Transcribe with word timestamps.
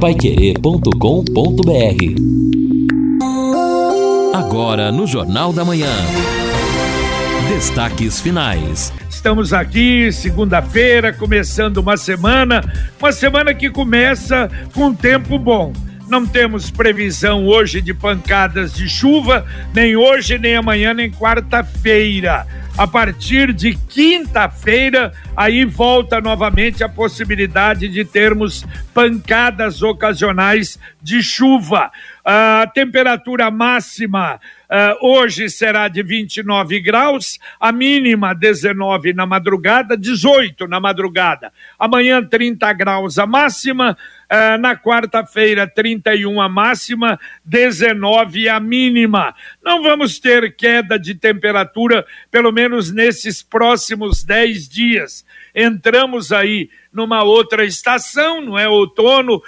paiquerê.com.br 0.00 0.94
Agora 4.32 4.92
no 4.92 5.08
Jornal 5.08 5.52
da 5.52 5.64
Manhã. 5.64 5.90
Destaques 7.48 8.20
finais. 8.20 8.92
Estamos 9.10 9.52
aqui, 9.52 10.12
segunda-feira, 10.12 11.12
começando 11.12 11.78
uma 11.78 11.96
semana, 11.96 12.62
uma 13.00 13.10
semana 13.10 13.52
que 13.52 13.68
começa 13.70 14.48
com 14.72 14.94
tempo 14.94 15.36
bom. 15.36 15.72
Não 16.08 16.24
temos 16.24 16.70
previsão 16.70 17.44
hoje 17.44 17.82
de 17.82 17.92
pancadas 17.92 18.72
de 18.72 18.88
chuva, 18.88 19.44
nem 19.74 19.96
hoje, 19.96 20.38
nem 20.38 20.54
amanhã, 20.54 20.94
nem 20.94 21.10
quarta-feira. 21.10 22.46
A 22.78 22.86
partir 22.86 23.52
de 23.52 23.74
quinta-feira, 23.74 25.12
aí 25.36 25.64
volta 25.64 26.20
novamente 26.20 26.84
a 26.84 26.88
possibilidade 26.88 27.88
de 27.88 28.04
termos 28.04 28.64
pancadas 28.94 29.82
ocasionais 29.82 30.78
de 31.02 31.20
chuva. 31.20 31.90
A 32.24 32.70
temperatura 32.72 33.50
máxima 33.50 34.38
Uh, 34.70 34.92
hoje 35.00 35.48
será 35.48 35.88
de 35.88 36.02
29 36.02 36.78
graus, 36.80 37.38
a 37.58 37.72
mínima 37.72 38.34
19 38.34 39.14
na 39.14 39.24
madrugada, 39.24 39.96
18 39.96 40.68
na 40.68 40.78
madrugada. 40.78 41.50
Amanhã 41.78 42.22
30 42.22 42.70
graus 42.74 43.18
a 43.18 43.26
máxima, 43.26 43.96
uh, 44.30 44.58
na 44.58 44.76
quarta-feira 44.76 45.66
31 45.66 46.40
a 46.40 46.48
máxima, 46.48 47.18
19 47.44 48.48
a 48.48 48.60
mínima. 48.60 49.34
Não 49.62 49.82
vamos 49.82 50.18
ter 50.18 50.54
queda 50.54 50.98
de 50.98 51.14
temperatura, 51.14 52.06
pelo 52.30 52.52
menos 52.52 52.92
nesses 52.92 53.42
próximos 53.42 54.22
10 54.24 54.68
dias. 54.68 55.24
Entramos 55.54 56.30
aí 56.30 56.70
numa 56.92 57.22
outra 57.22 57.64
estação, 57.64 58.40
não 58.40 58.58
é 58.58 58.68
outono, 58.68 59.42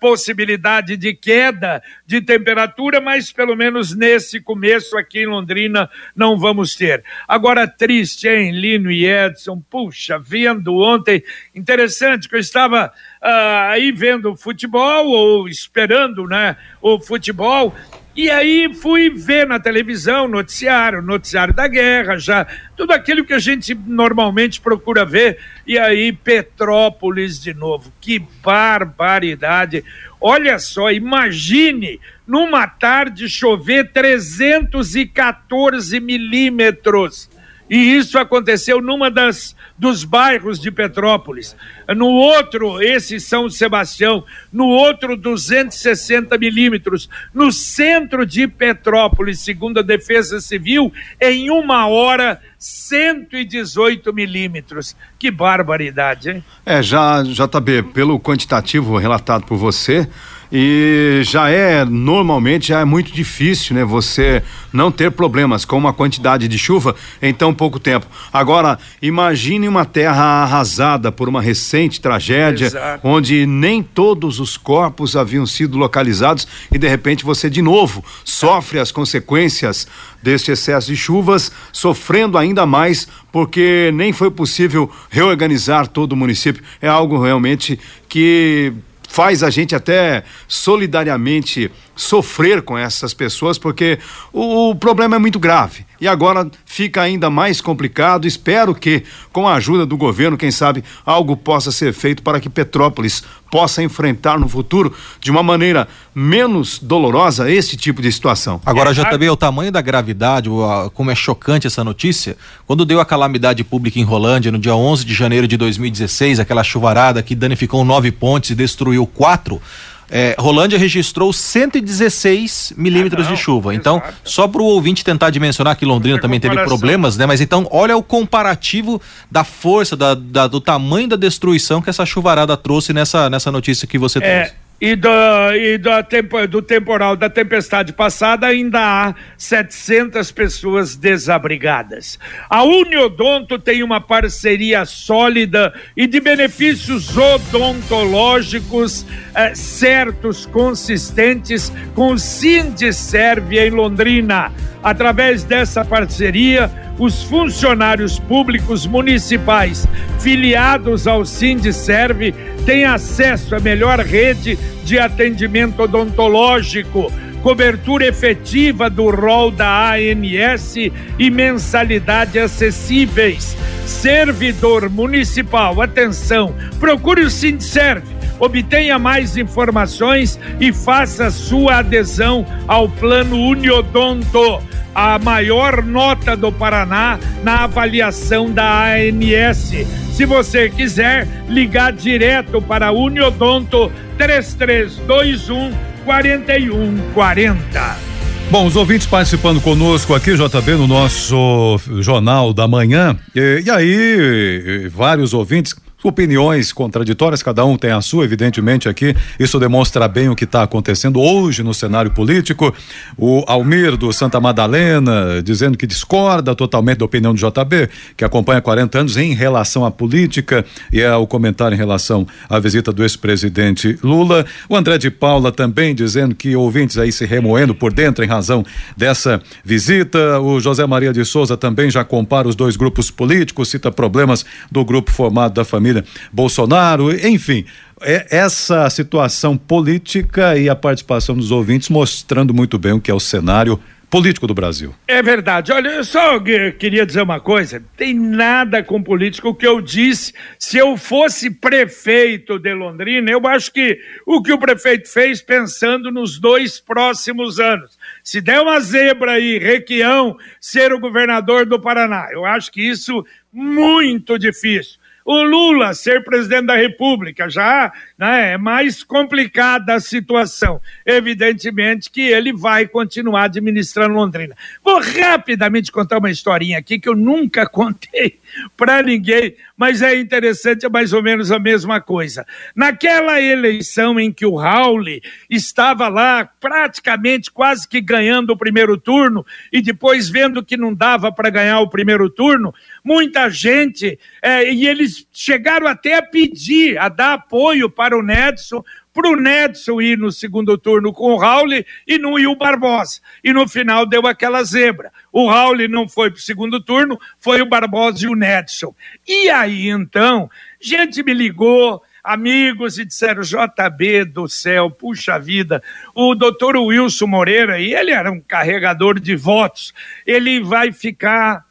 possibilidade 0.00 0.96
de 0.96 1.12
queda 1.12 1.82
de 2.06 2.20
temperatura, 2.20 3.00
mas 3.00 3.30
pelo 3.30 3.54
menos 3.54 3.94
nesse 3.94 4.40
começo 4.40 4.96
aqui 4.96 5.20
em 5.20 5.26
Londrina 5.26 5.90
não 6.16 6.38
vamos 6.38 6.74
ter. 6.74 7.04
Agora, 7.28 7.68
triste, 7.68 8.26
hein, 8.26 8.52
Lino 8.52 8.90
e 8.90 9.04
Edson? 9.06 9.60
Puxa, 9.60 10.18
vendo 10.18 10.76
ontem, 10.76 11.22
interessante 11.54 12.28
que 12.28 12.36
eu 12.36 12.40
estava 12.40 12.92
uh, 13.22 13.70
aí 13.70 13.92
vendo 13.92 14.36
futebol 14.36 15.08
ou 15.08 15.48
esperando, 15.48 16.26
né, 16.26 16.56
o 16.80 17.00
futebol 17.00 17.74
e 18.14 18.28
aí 18.28 18.74
fui 18.74 19.08
ver 19.08 19.46
na 19.46 19.60
televisão, 19.60 20.26
noticiário, 20.26 21.00
noticiário 21.00 21.54
da 21.54 21.68
guerra, 21.68 22.18
já 22.18 22.44
tudo 22.76 22.92
aquilo 22.92 23.24
que 23.24 23.32
a 23.32 23.38
gente 23.38 23.72
normalmente 23.72 24.60
procura 24.60 25.04
ver. 25.04 25.38
E 25.64 25.78
aí 25.78 26.12
Petrópolis 26.12 27.40
de 27.40 27.54
novo. 27.54 27.92
Que 28.00 28.18
barbaridade. 28.42 29.84
Olha 30.20 30.58
só, 30.58 30.90
imagine 30.90 32.00
numa 32.26 32.66
tarde 32.66 33.28
chover 33.28 33.92
314 33.92 36.00
milímetros. 36.00 37.30
E 37.70 37.76
isso 37.96 38.18
aconteceu 38.18 38.82
numa 38.82 39.08
das 39.08 39.54
dos 39.78 40.04
bairros 40.04 40.60
de 40.60 40.70
Petrópolis. 40.70 41.56
No 41.96 42.08
outro, 42.08 42.82
esse 42.82 43.18
São 43.18 43.48
Sebastião, 43.48 44.22
no 44.52 44.66
outro 44.66 45.16
260 45.16 46.36
milímetros. 46.36 47.08
No 47.32 47.50
centro 47.50 48.26
de 48.26 48.46
Petrópolis, 48.46 49.40
segundo 49.40 49.78
a 49.78 49.82
Defesa 49.82 50.38
Civil, 50.38 50.92
em 51.18 51.48
uma 51.48 51.86
hora 51.86 52.38
118 52.58 54.12
milímetros. 54.12 54.94
Que 55.18 55.30
barbaridade, 55.30 56.30
hein? 56.30 56.44
É, 56.66 56.82
já, 56.82 57.22
JB, 57.22 57.84
pelo 57.94 58.20
quantitativo 58.20 58.98
relatado 58.98 59.44
por 59.46 59.56
você, 59.56 60.06
e 60.52 61.20
já 61.22 61.48
é 61.48 61.84
normalmente 61.84 62.68
já 62.68 62.80
é 62.80 62.84
muito 62.84 63.12
difícil, 63.12 63.74
né? 63.74 63.84
Você 63.84 64.42
não 64.72 64.90
ter 64.90 65.10
problemas 65.10 65.64
com 65.64 65.76
uma 65.76 65.92
quantidade 65.92 66.48
de 66.48 66.58
chuva 66.58 66.94
em 67.22 67.32
tão 67.32 67.54
pouco 67.54 67.78
tempo. 67.78 68.06
Agora, 68.32 68.78
imagine 69.00 69.68
uma 69.68 69.84
terra 69.84 70.42
arrasada 70.42 71.12
por 71.12 71.28
uma 71.28 71.40
recente 71.40 72.00
tragédia, 72.00 72.66
Exato. 72.66 73.06
onde 73.06 73.46
nem 73.46 73.82
todos 73.82 74.40
os 74.40 74.56
corpos 74.56 75.16
haviam 75.16 75.46
sido 75.46 75.78
localizados 75.78 76.46
e 76.72 76.78
de 76.78 76.88
repente 76.88 77.24
você 77.24 77.48
de 77.48 77.62
novo 77.62 78.04
sofre 78.24 78.78
as 78.78 78.90
consequências 78.90 79.86
deste 80.22 80.50
excesso 80.50 80.88
de 80.88 80.96
chuvas, 80.96 81.50
sofrendo 81.72 82.36
ainda 82.36 82.66
mais 82.66 83.08
porque 83.32 83.90
nem 83.94 84.12
foi 84.12 84.30
possível 84.30 84.90
reorganizar 85.08 85.86
todo 85.86 86.12
o 86.12 86.16
município. 86.16 86.62
É 86.80 86.88
algo 86.88 87.22
realmente 87.22 87.78
que 88.08 88.72
faz 89.10 89.42
a 89.42 89.50
gente 89.50 89.74
até 89.74 90.22
solidariamente 90.46 91.68
sofrer 92.00 92.62
com 92.62 92.78
essas 92.78 93.12
pessoas, 93.12 93.58
porque 93.58 93.98
o, 94.32 94.70
o, 94.70 94.74
problema 94.74 95.16
é 95.16 95.18
muito 95.18 95.38
grave. 95.38 95.84
E 96.00 96.08
agora 96.08 96.50
fica 96.64 97.02
ainda 97.02 97.28
mais 97.28 97.60
complicado. 97.60 98.26
Espero 98.26 98.74
que, 98.74 99.02
com 99.32 99.46
a 99.46 99.54
ajuda 99.54 99.84
do 99.84 99.96
governo, 99.96 100.36
quem 100.36 100.50
sabe, 100.50 100.82
algo 101.04 101.36
possa 101.36 101.70
ser 101.70 101.92
feito 101.92 102.22
para 102.22 102.40
que 102.40 102.48
Petrópolis 102.48 103.22
possa 103.50 103.82
enfrentar 103.82 104.38
no 104.38 104.48
futuro 104.48 104.94
de 105.20 105.30
uma 105.30 105.42
maneira 105.42 105.88
menos 106.14 106.78
dolorosa 106.78 107.50
esse 107.50 107.76
tipo 107.76 108.00
de 108.00 108.10
situação. 108.10 108.60
Agora, 108.64 108.94
já 108.94 109.04
também 109.04 109.28
o 109.28 109.36
tamanho 109.36 109.72
da 109.72 109.80
gravidade, 109.80 110.48
como 110.94 111.10
é 111.10 111.14
chocante 111.14 111.66
essa 111.66 111.82
notícia, 111.82 112.36
quando 112.66 112.84
deu 112.84 113.00
a 113.00 113.04
calamidade 113.04 113.62
pública 113.64 113.98
em 113.98 114.04
Rolândia 114.04 114.52
no 114.52 114.58
dia 114.58 114.74
11 114.74 115.04
de 115.04 115.12
janeiro 115.12 115.46
de 115.46 115.56
2016, 115.56 116.40
aquela 116.40 116.62
chuvarada 116.62 117.22
que 117.22 117.34
danificou 117.34 117.84
nove 117.84 118.10
pontes 118.10 118.50
e 118.50 118.54
destruiu 118.54 119.06
quatro, 119.06 119.60
é, 120.10 120.34
Rolândia 120.38 120.78
registrou 120.78 121.32
116 121.32 122.72
milímetros 122.76 123.26
ah, 123.26 123.30
de 123.30 123.36
chuva. 123.36 123.74
Então, 123.74 123.98
exato. 123.98 124.14
só 124.24 124.48
para 124.48 124.60
o 124.60 124.64
ouvinte 124.64 125.04
tentar 125.04 125.30
dimensionar 125.30 125.76
que 125.76 125.84
Londrina 125.84 126.20
também 126.20 126.40
teve 126.40 126.56
problemas, 126.64 127.16
né? 127.16 127.26
Mas 127.26 127.40
então, 127.40 127.68
olha 127.70 127.96
o 127.96 128.02
comparativo 128.02 129.00
da 129.30 129.44
força, 129.44 129.96
da, 129.96 130.14
da, 130.14 130.46
do 130.48 130.60
tamanho 130.60 131.08
da 131.08 131.16
destruição 131.16 131.80
que 131.80 131.88
essa 131.88 132.04
chuvarada 132.04 132.56
trouxe 132.56 132.92
nessa, 132.92 133.30
nessa 133.30 133.52
notícia 133.52 133.86
que 133.86 133.98
você 133.98 134.18
é, 134.18 134.20
trouxe 134.20 134.60
e, 134.80 134.96
do, 134.96 135.08
e 135.54 135.78
tempo, 136.08 136.46
do 136.46 136.62
temporal 136.62 137.14
da 137.14 137.28
tempestade 137.28 137.92
passada 137.92 138.46
ainda 138.46 138.80
há 138.80 139.14
700 139.36 140.32
pessoas 140.32 140.96
desabrigadas. 140.96 142.18
A 142.48 142.64
Uniodonto 142.64 143.58
tem 143.58 143.82
uma 143.82 144.00
parceria 144.00 144.84
sólida 144.84 145.74
e 145.96 146.06
de 146.06 146.20
benefícios 146.20 147.16
odontológicos 147.16 149.04
eh, 149.34 149.54
certos, 149.54 150.46
consistentes 150.46 151.70
com 151.94 152.12
o 152.12 152.18
Sindicerve 152.18 153.58
em 153.58 153.70
Londrina. 153.70 154.50
Através 154.82 155.44
dessa 155.44 155.84
parceria, 155.84 156.70
os 157.00 157.22
funcionários 157.22 158.18
públicos 158.18 158.86
municipais 158.86 159.88
filiados 160.20 161.06
ao 161.06 161.24
Sindicerve 161.24 162.34
têm 162.66 162.84
acesso 162.84 163.56
à 163.56 163.58
melhor 163.58 163.98
rede 164.00 164.58
de 164.84 164.98
atendimento 164.98 165.82
odontológico, 165.82 167.10
cobertura 167.42 168.06
efetiva 168.06 168.90
do 168.90 169.08
rol 169.08 169.50
da 169.50 169.94
ANS 169.94 170.74
e 171.18 171.30
mensalidade 171.30 172.38
acessíveis. 172.38 173.56
Servidor 173.86 174.90
municipal, 174.90 175.80
atenção, 175.80 176.54
procure 176.78 177.22
o 177.22 177.30
Sindicerve 177.30 178.20
Obtenha 178.40 178.98
mais 178.98 179.36
informações 179.36 180.40
e 180.58 180.72
faça 180.72 181.30
sua 181.30 181.80
adesão 181.80 182.46
ao 182.66 182.88
Plano 182.88 183.36
Uniodonto, 183.36 184.62
a 184.94 185.18
maior 185.18 185.84
nota 185.84 186.36
do 186.36 186.52
Paraná 186.52 187.18
na 187.42 187.64
avaliação 187.64 188.50
da 188.50 188.94
ANS. 188.94 189.72
Se 190.12 190.24
você 190.24 190.68
quiser 190.68 191.26
ligar 191.48 191.92
direto 191.92 192.60
para 192.60 192.88
a 192.88 192.92
Uniodonto 192.92 193.90
3321 194.18 195.72
4140. 196.04 198.10
Bom, 198.50 198.66
os 198.66 198.74
ouvintes 198.74 199.06
participando 199.06 199.60
conosco 199.60 200.12
aqui, 200.12 200.34
JB, 200.34 200.72
no 200.72 200.88
nosso 200.88 201.78
Jornal 202.00 202.52
da 202.52 202.66
Manhã. 202.66 203.16
E, 203.32 203.62
e 203.64 203.70
aí, 203.70 204.88
vários 204.88 205.32
ouvintes 205.32 205.72
opiniões 206.02 206.72
contraditórias, 206.72 207.42
cada 207.42 207.64
um 207.64 207.76
tem 207.76 207.90
a 207.90 208.00
sua, 208.00 208.24
evidentemente, 208.24 208.88
aqui. 208.88 209.14
Isso 209.38 209.58
demonstra 209.58 210.08
bem 210.08 210.28
o 210.28 210.36
que 210.36 210.44
está 210.44 210.62
acontecendo 210.62 211.20
hoje 211.20 211.62
no 211.62 211.74
cenário 211.74 212.10
político. 212.10 212.74
O 213.16 213.44
Almir 213.46 213.96
do 213.96 214.12
Santa 214.12 214.40
Madalena 214.40 215.42
dizendo 215.42 215.76
que 215.76 215.86
discorda 215.86 216.54
totalmente 216.54 216.98
da 216.98 217.04
opinião 217.04 217.34
do 217.34 217.38
JB, 217.38 217.88
que 218.16 218.24
acompanha 218.24 218.60
40 218.60 218.98
anos 218.98 219.16
em 219.16 219.34
relação 219.34 219.84
à 219.84 219.90
política 219.90 220.64
e 220.92 221.00
é 221.00 221.14
o 221.14 221.26
comentário 221.26 221.74
em 221.74 221.78
relação 221.78 222.26
à 222.48 222.58
visita 222.58 222.92
do 222.92 223.02
ex-presidente 223.02 223.98
Lula. 224.02 224.46
O 224.68 224.76
André 224.76 224.96
de 224.98 225.10
Paula 225.10 225.52
também 225.52 225.94
dizendo 225.94 226.34
que 226.34 226.56
ouvintes 226.56 226.96
aí 226.98 227.12
se 227.12 227.26
remoendo 227.26 227.74
por 227.74 227.92
dentro 227.92 228.24
em 228.24 228.28
razão 228.28 228.64
dessa 228.96 229.40
visita. 229.64 230.40
O 230.40 230.60
José 230.60 230.86
Maria 230.86 231.12
de 231.12 231.24
Souza 231.24 231.56
também 231.56 231.90
já 231.90 232.04
compara 232.04 232.48
os 232.48 232.54
dois 232.54 232.76
grupos 232.76 233.10
políticos, 233.10 233.68
cita 233.68 233.90
problemas 233.90 234.44
do 234.70 234.84
grupo 234.84 235.10
formado 235.10 235.54
da 235.54 235.64
família 235.64 235.89
família 235.90 236.04
Bolsonaro, 236.32 237.12
enfim. 237.26 237.64
é 238.00 238.26
essa 238.30 238.88
situação 238.88 239.56
política 239.56 240.56
e 240.56 240.68
a 240.68 240.76
participação 240.76 241.36
dos 241.36 241.50
ouvintes 241.50 241.88
mostrando 241.88 242.54
muito 242.54 242.78
bem 242.78 242.92
o 242.92 243.00
que 243.00 243.10
é 243.10 243.14
o 243.14 243.20
cenário 243.20 243.78
político 244.10 244.46
do 244.46 244.54
Brasil. 244.54 244.92
É 245.06 245.22
verdade. 245.22 245.70
Olha, 245.70 245.88
eu 245.88 246.04
só 246.04 246.40
queria 246.78 247.06
dizer 247.06 247.22
uma 247.22 247.38
coisa: 247.38 247.82
tem 247.96 248.12
nada 248.12 248.82
com 248.82 249.02
político. 249.02 249.50
O 249.50 249.54
que 249.54 249.66
eu 249.66 249.80
disse, 249.80 250.34
se 250.58 250.76
eu 250.76 250.96
fosse 250.96 251.50
prefeito 251.50 252.58
de 252.58 252.74
Londrina, 252.74 253.30
eu 253.30 253.46
acho 253.46 253.72
que 253.72 253.98
o 254.26 254.42
que 254.42 254.52
o 254.52 254.58
prefeito 254.58 255.08
fez 255.08 255.40
pensando 255.40 256.10
nos 256.10 256.38
dois 256.38 256.80
próximos 256.80 257.60
anos. 257.60 257.98
Se 258.24 258.40
der 258.40 258.60
uma 258.60 258.80
zebra 258.80 259.32
aí, 259.32 259.58
Requião 259.58 260.36
ser 260.60 260.92
o 260.92 261.00
governador 261.00 261.64
do 261.64 261.80
Paraná, 261.80 262.28
eu 262.32 262.44
acho 262.44 262.72
que 262.72 262.82
isso 262.82 263.24
muito 263.52 264.38
difícil. 264.38 264.99
O 265.24 265.42
Lula 265.42 265.94
ser 265.94 266.24
presidente 266.24 266.66
da 266.66 266.76
República 266.76 267.48
já 267.48 267.92
né, 268.18 268.52
é 268.52 268.58
mais 268.58 269.02
complicada 269.02 269.94
a 269.94 270.00
situação. 270.00 270.80
Evidentemente 271.04 272.10
que 272.10 272.22
ele 272.22 272.52
vai 272.52 272.86
continuar 272.86 273.44
administrando 273.44 274.14
Londrina. 274.14 274.56
Vou 274.82 275.00
rapidamente 275.00 275.92
contar 275.92 276.18
uma 276.18 276.30
historinha 276.30 276.78
aqui 276.78 276.98
que 276.98 277.08
eu 277.08 277.16
nunca 277.16 277.66
contei 277.68 278.38
para 278.76 279.02
ninguém, 279.02 279.54
mas 279.76 280.02
é 280.02 280.18
interessante, 280.18 280.84
é 280.84 280.88
mais 280.88 281.12
ou 281.12 281.22
menos 281.22 281.52
a 281.52 281.58
mesma 281.58 282.00
coisa. 282.00 282.44
Naquela 282.74 283.40
eleição 283.40 284.18
em 284.18 284.32
que 284.32 284.44
o 284.44 284.56
Raul 284.56 285.00
estava 285.48 286.08
lá 286.08 286.44
praticamente 286.44 287.50
quase 287.50 287.88
que 287.88 288.00
ganhando 288.00 288.50
o 288.50 288.56
primeiro 288.56 288.96
turno 288.98 289.46
e 289.72 289.80
depois 289.80 290.28
vendo 290.28 290.64
que 290.64 290.76
não 290.76 290.92
dava 290.92 291.32
para 291.32 291.48
ganhar 291.48 291.80
o 291.80 291.88
primeiro 291.88 292.28
turno, 292.28 292.74
muita 293.04 293.48
gente, 293.48 294.18
é, 294.42 294.72
e 294.72 294.86
eles 294.86 295.26
chegaram 295.32 295.86
até 295.86 296.16
a 296.16 296.22
pedir, 296.22 296.98
a 296.98 297.08
dar 297.08 297.34
apoio 297.34 297.90
para 297.90 298.16
o 298.16 298.22
Nedson, 298.22 298.82
para 299.12 299.28
o 299.28 299.36
Nedson 299.36 300.00
ir 300.00 300.16
no 300.16 300.30
segundo 300.30 300.78
turno 300.78 301.12
com 301.12 301.32
o 301.32 301.36
Raul 301.36 301.70
e 302.06 302.18
não 302.18 302.38
ir 302.38 302.46
o 302.46 302.56
Barbosa. 302.56 303.20
E 303.42 303.52
no 303.52 303.68
final 303.68 304.06
deu 304.06 304.26
aquela 304.26 304.62
zebra. 304.62 305.12
O 305.32 305.48
Raul 305.48 305.88
não 305.88 306.08
foi 306.08 306.30
para 306.30 306.38
o 306.38 306.42
segundo 306.42 306.80
turno, 306.80 307.18
foi 307.38 307.60
o 307.60 307.66
Barbosa 307.66 308.24
e 308.24 308.28
o 308.28 308.34
Nedson. 308.34 308.94
E 309.26 309.50
aí 309.50 309.88
então, 309.88 310.48
gente 310.80 311.22
me 311.22 311.34
ligou, 311.34 312.02
amigos 312.22 312.98
e 312.98 313.04
disseram: 313.04 313.42
JB 313.42 314.24
do 314.26 314.48
céu, 314.48 314.90
puxa 314.90 315.38
vida, 315.38 315.82
o 316.14 316.34
doutor 316.34 316.76
Wilson 316.76 317.26
Moreira, 317.26 317.80
e 317.80 317.94
ele 317.94 318.12
era 318.12 318.30
um 318.30 318.40
carregador 318.40 319.18
de 319.18 319.34
votos, 319.36 319.92
ele 320.26 320.60
vai 320.60 320.92
ficar 320.92 321.64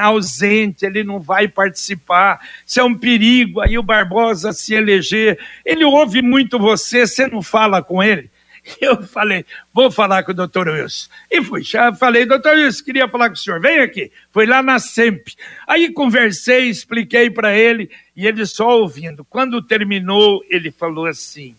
ausente, 0.00 0.86
ele 0.86 1.04
não 1.04 1.20
vai 1.20 1.48
participar, 1.48 2.40
isso 2.66 2.80
é 2.80 2.84
um 2.84 2.94
perigo. 2.94 3.60
Aí 3.60 3.76
o 3.78 3.82
Barbosa 3.82 4.52
se 4.52 4.74
eleger, 4.74 5.38
ele 5.64 5.84
ouve 5.84 6.22
muito 6.22 6.58
você, 6.58 7.06
você 7.06 7.26
não 7.26 7.42
fala 7.42 7.82
com 7.82 8.02
ele. 8.02 8.30
Eu 8.80 9.02
falei, 9.02 9.44
vou 9.72 9.90
falar 9.90 10.22
com 10.22 10.32
o 10.32 10.34
doutor 10.34 10.68
Wilson. 10.68 11.08
E 11.30 11.42
fui, 11.42 11.62
já 11.62 11.92
falei, 11.92 12.24
doutor 12.24 12.54
Wilson, 12.54 12.84
queria 12.84 13.08
falar 13.08 13.28
com 13.28 13.34
o 13.34 13.38
senhor, 13.38 13.60
vem 13.60 13.80
aqui. 13.80 14.10
Foi 14.32 14.46
lá 14.46 14.62
na 14.62 14.78
SEMP. 14.78 15.34
Aí 15.66 15.92
conversei, 15.92 16.68
expliquei 16.68 17.30
para 17.30 17.54
ele, 17.56 17.90
e 18.16 18.26
ele 18.26 18.44
só 18.46 18.78
ouvindo. 18.78 19.24
Quando 19.24 19.62
terminou, 19.62 20.42
ele 20.48 20.70
falou 20.70 21.06
assim: 21.06 21.54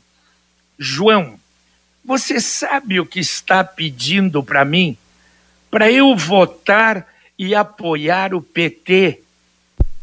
João, 0.78 1.40
você 2.04 2.40
sabe 2.40 3.00
o 3.00 3.06
que 3.06 3.20
está 3.20 3.64
pedindo 3.64 4.44
para 4.44 4.66
mim? 4.66 4.98
Para 5.70 5.92
eu 5.92 6.16
votar 6.16 7.06
e 7.38 7.54
apoiar 7.54 8.34
o 8.34 8.42
PT? 8.42 9.22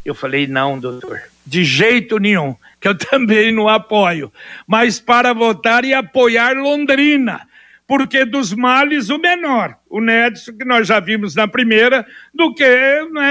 Eu 0.05 0.15
falei, 0.15 0.47
não, 0.47 0.79
doutor, 0.79 1.21
de 1.47 1.65
jeito 1.65 2.19
nenhum, 2.19 2.57
que 2.81 2.89
eu 2.89 2.97
também 2.99 3.53
não 3.53 3.69
apoio, 3.69 4.33
mas 4.67 5.01
para 5.01 5.33
votar 5.33 5.85
e 5.85 5.95
apoiar 5.95 6.57
Londrina, 6.57 7.47
porque 7.87 8.25
dos 8.25 8.53
males 8.53 9.11
o 9.11 9.19
menor, 9.19 9.77
o 9.89 10.01
Nedson, 10.01 10.53
que 10.53 10.65
nós 10.65 10.89
já 10.89 10.99
vimos 10.99 11.35
na 11.35 11.47
primeira, 11.47 12.07
do 12.35 12.55
que 12.55 12.65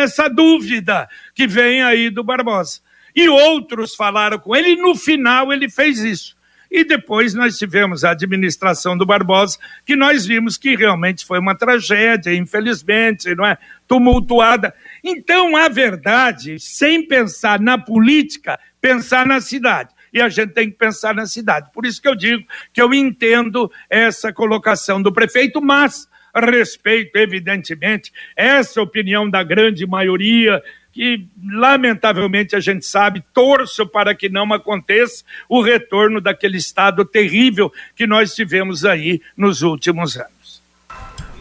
essa 0.02 0.30
dúvida 0.30 1.10
que 1.34 1.48
vem 1.48 1.82
aí 1.82 2.10
do 2.10 2.24
Barbosa. 2.24 2.80
E 3.16 3.28
outros 3.28 3.96
falaram 3.96 4.40
com 4.40 4.56
ele, 4.56 4.70
e 4.70 4.76
no 4.78 4.96
final 4.96 5.52
ele 5.52 5.70
fez 5.70 6.00
isso. 6.00 6.36
E 6.72 6.86
depois 6.86 7.34
nós 7.34 7.58
tivemos 7.58 8.06
a 8.06 8.12
administração 8.12 8.98
do 8.98 9.06
Barbosa, 9.06 9.60
que 9.86 9.94
nós 9.94 10.26
vimos 10.26 10.58
que 10.58 10.74
realmente 10.74 11.26
foi 11.26 11.38
uma 11.38 11.54
tragédia, 11.54 12.34
infelizmente, 12.34 13.36
não 13.36 13.46
é? 13.46 13.58
Tumultuada. 13.86 14.74
Então, 15.04 15.58
a 15.58 15.68
verdade, 15.68 16.58
sem 16.60 17.06
pensar 17.06 17.60
na 17.60 17.78
política, 17.78 18.58
pensar 18.80 19.26
na 19.26 19.42
cidade 19.42 19.90
e 20.14 20.22
a 20.22 20.30
gente 20.30 20.54
tem 20.54 20.70
que 20.70 20.78
pensar 20.78 21.14
na 21.14 21.26
cidade. 21.26 21.70
Por 21.74 21.86
isso 21.86 22.02
que 22.02 22.08
eu 22.08 22.16
digo 22.16 22.46
que 22.72 22.82
eu 22.82 22.94
entendo 22.94 23.72
essa 23.90 24.32
colocação 24.32 25.02
do 25.02 25.12
prefeito, 25.12 25.62
mas 25.62 26.10
respeito, 26.34 27.18
evidentemente, 27.18 28.12
essa 28.36 28.82
opinião 28.82 29.30
da 29.30 29.44
grande 29.44 29.86
maioria 29.86 30.62
que 30.92 31.26
lamentavelmente 31.44 32.56
a 32.56 32.60
gente 32.60 32.86
sabe, 32.86 33.24
torço 33.34 33.88
para 33.88 34.14
que 34.14 34.30
não 34.30 34.52
aconteça 34.54 35.24
o 35.48 35.62
retorno 35.62 36.20
daquele 36.20 36.58
estado 36.58 37.06
terrível 37.06 37.72
que 37.96 38.06
nós 38.06 38.34
tivemos 38.34 38.84
aí 38.86 39.22
nos 39.36 39.62
últimos 39.62 40.18
anos. 40.18 40.41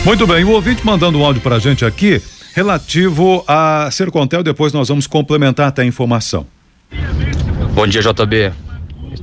Muito 0.04 0.26
bem, 0.26 0.44
o 0.44 0.50
ouvinte 0.50 0.86
mandando 0.86 1.18
um 1.18 1.24
áudio 1.24 1.42
para 1.42 1.56
a 1.56 1.58
gente 1.58 1.84
aqui 1.84 2.22
relativo 2.54 3.44
a 3.48 3.88
Sercontel, 3.90 4.42
depois 4.42 4.72
nós 4.72 4.88
vamos 4.88 5.06
complementar 5.06 5.68
até 5.68 5.82
a 5.82 5.84
informação. 5.84 6.46
Bom 7.74 7.86
dia, 7.86 8.02
JB. 8.02 8.52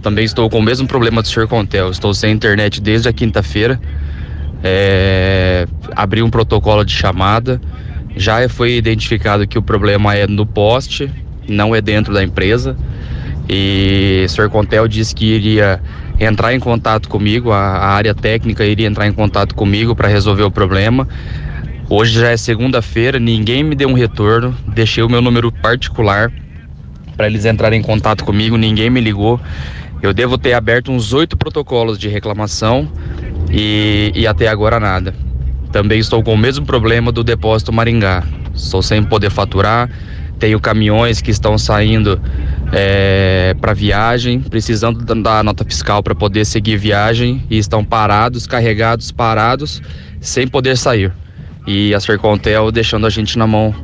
Também 0.02 0.26
estou 0.26 0.50
com 0.50 0.60
o 0.60 0.62
mesmo 0.62 0.88
problema 0.88 1.22
do 1.22 1.28
Sercontel. 1.28 1.92
Estou 1.92 2.14
sem 2.14 2.32
internet 2.32 2.82
desde 2.82 3.08
a 3.08 3.14
quinta-feira. 3.14 3.80
é, 4.64 5.68
abri 5.96 6.22
um 6.22 6.30
protocolo 6.30 6.84
de 6.84 6.94
chamada. 6.94 7.62
Já 8.16 8.48
foi 8.50 8.74
identificado 8.74 9.48
que 9.48 9.58
o 9.58 9.62
problema 9.62 10.16
é 10.16 10.28
no 10.28 10.46
poste, 10.46 11.10
não 11.52 11.76
é 11.76 11.82
dentro 11.82 12.14
da 12.14 12.24
empresa. 12.24 12.76
E 13.48 14.24
o 14.26 14.30
Sr. 14.30 14.50
Contel 14.50 14.88
disse 14.88 15.14
que 15.16 15.26
iria 15.26 15.82
entrar 16.20 16.54
em 16.54 16.60
contato 16.60 17.10
comigo, 17.10 17.52
a, 17.52 17.58
a 17.58 17.88
área 17.90 18.14
técnica 18.14 18.64
iria 18.66 18.88
entrar 18.88 19.08
em 19.08 19.14
contato 19.14 19.56
comigo 19.56 19.96
para 19.96 20.08
resolver 20.08 20.44
o 20.44 20.52
problema. 20.52 21.08
Hoje 21.90 22.20
já 22.20 22.30
é 22.30 22.38
segunda-feira, 22.38 23.20
ninguém 23.20 23.64
me 23.64 23.74
deu 23.74 23.90
um 23.90 23.94
retorno, 23.94 24.56
deixei 24.68 25.04
o 25.04 25.10
meu 25.10 25.22
número 25.22 25.52
particular 25.52 26.32
para 27.18 27.28
eles 27.28 27.44
entrarem 27.46 27.80
em 27.80 27.84
contato 27.84 28.24
comigo, 28.24 28.56
ninguém 28.56 28.90
me 28.90 29.02
ligou. 29.02 29.42
Eu 30.02 30.14
devo 30.14 30.38
ter 30.38 30.54
aberto 30.54 30.92
uns 30.92 31.12
oito 31.12 31.36
protocolos 31.36 32.00
de 32.00 32.08
reclamação 32.08 32.88
e, 33.52 34.12
e 34.16 34.26
até 34.26 34.48
agora 34.48 34.80
nada. 34.80 35.14
Também 35.72 36.00
estou 36.00 36.24
com 36.24 36.34
o 36.34 36.38
mesmo 36.38 36.66
problema 36.66 37.12
do 37.12 37.24
depósito 37.24 37.74
Maringá. 37.74 38.24
Estou 38.56 38.82
sem 38.82 39.04
poder 39.04 39.30
faturar, 39.30 39.90
tenho 40.40 40.60
caminhões 40.60 41.22
que 41.22 41.30
estão 41.30 41.58
saindo 41.58 42.20
é, 42.72 43.56
para 43.60 43.74
viagem, 43.74 44.40
precisando 44.40 45.04
da 45.04 45.44
nota 45.44 45.66
fiscal 45.66 46.02
para 46.02 46.16
poder 46.16 46.46
seguir 46.46 46.78
viagem 46.78 47.44
e 47.50 47.58
estão 47.58 47.84
parados, 47.84 48.48
carregados, 48.48 49.12
parados, 49.12 49.82
sem 50.22 50.48
poder 50.48 50.78
sair. 50.78 51.12
E 51.68 51.94
a 51.94 52.00
Sercontel 52.00 52.72
deixando 52.72 53.06
a 53.06 53.10
gente 53.10 53.38
na 53.38 53.46
mão 53.46 53.76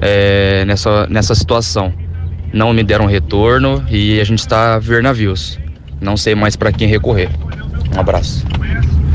é, 0.00 0.64
nessa, 0.64 1.06
nessa 1.08 1.34
situação. 1.34 1.92
Não 2.52 2.72
me 2.72 2.82
deram 2.82 3.06
retorno 3.06 3.84
e 3.90 4.20
a 4.20 4.24
gente 4.24 4.38
está 4.38 4.74
a 4.74 4.78
ver 4.78 5.02
navios. 5.02 5.58
Não 6.00 6.16
sei 6.16 6.34
mais 6.34 6.56
para 6.56 6.72
quem 6.72 6.88
recorrer. 6.88 7.28
Um 7.94 8.00
abraço. 8.00 8.44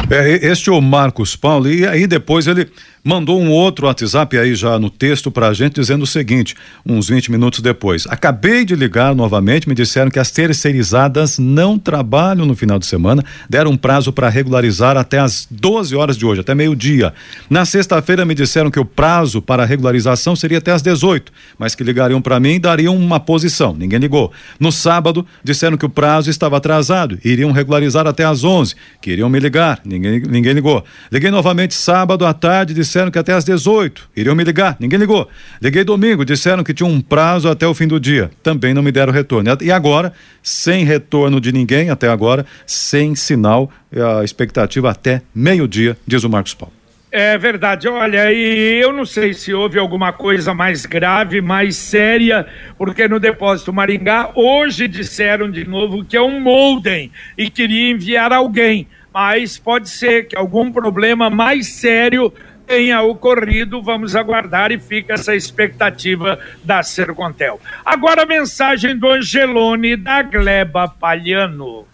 É, 0.09 0.47
este 0.47 0.69
é 0.69 0.73
o 0.73 0.81
Marcos 0.81 1.35
Paulo, 1.35 1.67
e 1.67 1.85
aí 1.87 2.05
depois 2.05 2.45
ele 2.45 2.69
mandou 3.05 3.39
um 3.39 3.51
outro 3.51 3.85
WhatsApp 3.85 4.35
aí 4.35 4.55
já 4.55 4.79
no 4.79 4.89
texto 4.89 5.29
para 5.29 5.49
a 5.49 5.53
gente 5.53 5.75
dizendo 5.75 6.01
o 6.01 6.07
seguinte, 6.07 6.55
uns 6.83 7.07
20 7.07 7.31
minutos 7.31 7.59
depois. 7.59 8.07
Acabei 8.09 8.65
de 8.65 8.75
ligar 8.75 9.13
novamente, 9.13 9.69
me 9.69 9.75
disseram 9.75 10.09
que 10.09 10.17
as 10.17 10.31
terceirizadas 10.31 11.37
não 11.37 11.77
trabalham 11.77 12.47
no 12.47 12.55
final 12.55 12.79
de 12.79 12.87
semana, 12.87 13.23
deram 13.47 13.71
um 13.71 13.77
prazo 13.77 14.11
para 14.11 14.27
regularizar 14.27 14.97
até 14.97 15.19
as 15.19 15.47
12 15.51 15.95
horas 15.95 16.17
de 16.17 16.25
hoje, 16.25 16.41
até 16.41 16.55
meio-dia. 16.55 17.13
Na 17.47 17.63
sexta-feira 17.63 18.25
me 18.25 18.33
disseram 18.33 18.71
que 18.71 18.79
o 18.79 18.85
prazo 18.85 19.39
para 19.39 19.65
regularização 19.65 20.35
seria 20.35 20.57
até 20.57 20.71
as 20.71 20.81
18, 20.81 21.31
mas 21.59 21.75
que 21.75 21.83
ligariam 21.83 22.21
para 22.21 22.39
mim 22.39 22.55
e 22.55 22.59
dariam 22.59 22.97
uma 22.97 23.19
posição. 23.19 23.75
Ninguém 23.75 23.99
ligou. 23.99 24.31
No 24.59 24.71
sábado 24.71 25.25
disseram 25.43 25.77
que 25.77 25.85
o 25.85 25.89
prazo 25.89 26.31
estava 26.31 26.57
atrasado, 26.57 27.19
iriam 27.23 27.51
regularizar 27.51 28.07
até 28.07 28.25
as 28.25 28.43
11, 28.43 28.75
que 28.99 29.11
iriam 29.11 29.29
me 29.29 29.39
ligar. 29.39 29.79
Ninguém 29.85 30.15
ninguém 30.19 30.53
ligou. 30.53 30.83
Liguei 31.11 31.31
novamente 31.31 31.73
sábado 31.73 32.25
à 32.25 32.33
tarde, 32.33 32.73
disseram 32.73 32.94
disseram 32.95 33.11
que 33.11 33.19
até 33.19 33.33
às 33.33 33.43
18 33.43 34.09
iriam 34.15 34.33
me 34.33 34.43
ligar, 34.45 34.77
ninguém 34.79 34.97
ligou. 34.97 35.27
Liguei 35.61 35.83
domingo, 35.83 36.23
disseram 36.23 36.63
que 36.63 36.73
tinha 36.73 36.87
um 36.87 37.01
prazo 37.01 37.49
até 37.49 37.67
o 37.67 37.73
fim 37.73 37.87
do 37.87 37.99
dia, 37.99 38.31
também 38.41 38.73
não 38.73 38.81
me 38.81 38.89
deram 38.89 39.11
retorno. 39.11 39.49
E 39.61 39.69
agora, 39.69 40.13
sem 40.41 40.85
retorno 40.85 41.41
de 41.41 41.51
ninguém 41.51 41.89
até 41.89 42.07
agora, 42.07 42.45
sem 42.65 43.13
sinal, 43.13 43.69
a 43.93 44.23
expectativa 44.23 44.89
até 44.89 45.21
meio-dia, 45.33 45.97
diz 46.07 46.23
o 46.23 46.29
Marcos 46.29 46.53
Paulo. 46.53 46.73
É 47.11 47.37
verdade, 47.37 47.87
olha, 47.87 48.31
e 48.31 48.81
eu 48.81 48.93
não 48.93 49.05
sei 49.05 49.33
se 49.33 49.53
houve 49.53 49.77
alguma 49.77 50.13
coisa 50.13 50.53
mais 50.53 50.85
grave, 50.85 51.41
mais 51.41 51.75
séria, 51.75 52.45
porque 52.77 53.07
no 53.09 53.19
depósito 53.19 53.73
Maringá 53.73 54.31
hoje 54.35 54.87
disseram 54.87 55.51
de 55.51 55.67
novo 55.67 56.03
que 56.03 56.15
é 56.15 56.21
um 56.21 56.39
molden 56.39 57.11
e 57.37 57.49
queria 57.49 57.91
enviar 57.91 58.33
alguém, 58.33 58.87
mas 59.13 59.57
pode 59.57 59.89
ser 59.89 60.27
que 60.27 60.37
algum 60.37 60.71
problema 60.71 61.29
mais 61.29 61.67
sério 61.67 62.33
tenha 62.65 63.01
ocorrido, 63.01 63.81
vamos 63.81 64.15
aguardar 64.15 64.71
e 64.71 64.79
fica 64.79 65.13
essa 65.13 65.35
expectativa 65.35 66.39
da 66.63 66.83
Sercontel. 66.83 67.59
Agora 67.83 68.23
a 68.23 68.25
mensagem 68.25 68.97
do 68.97 69.09
Angelone 69.09 69.95
da 69.95 70.21
Gleba 70.21 70.87
Palhano. 70.87 71.85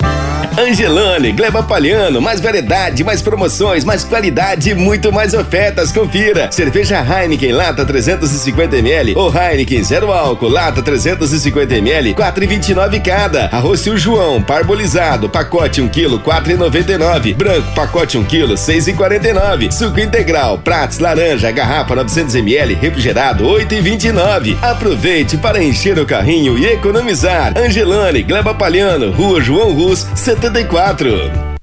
Angelone, 0.58 1.32
Gleba 1.32 1.64
Palhano, 1.64 2.22
mais 2.22 2.42
variedade, 2.42 3.04
mais 3.04 3.22
promoções, 3.22 3.86
mais 3.86 4.04
qualidade 4.04 4.76
muito 4.76 5.12
mais 5.12 5.34
ofertas. 5.34 5.92
Confira. 5.92 6.52
Cerveja 6.52 7.00
Heineken 7.02 7.54
lata 7.54 7.86
350ml 7.86 9.16
ou 9.16 9.34
Heineken 9.34 9.84
zero 9.84 10.12
álcool 10.12 10.50
lata 10.50 10.82
350ml, 10.82 12.14
4,29 12.16 13.02
cada. 13.02 13.46
Arroz 13.46 13.82
Tio 13.82 13.98
João, 13.98 14.42
parbolizado, 14.42 15.30
pacote 15.30 15.82
1 15.82 15.88
kg, 15.88 16.20
4,99. 16.20 17.34
Branco, 17.36 17.72
pacote 17.74 18.18
1 18.18 18.24
kg, 18.26 18.54
6,49. 18.54 19.72
Suco 19.72 20.00
integral, 20.00 20.58
pratos, 20.58 21.00
laranja, 21.00 21.50
garrafa 21.52 21.96
900ml, 21.96 22.78
refrigerado, 22.78 23.46
8,29. 23.46 24.58
Aproveite 24.62 25.38
para 25.38 25.64
encher 25.64 25.98
o 25.98 26.06
carrinho 26.06 26.58
e 26.58 26.66
economizar. 26.66 27.54
Angelone, 27.58 28.22
Gleba 28.24 28.54
Palhano, 28.54 29.12
Rua 29.12 29.42
João 29.42 29.72
Rus, 29.72 30.06
74. 30.42 31.08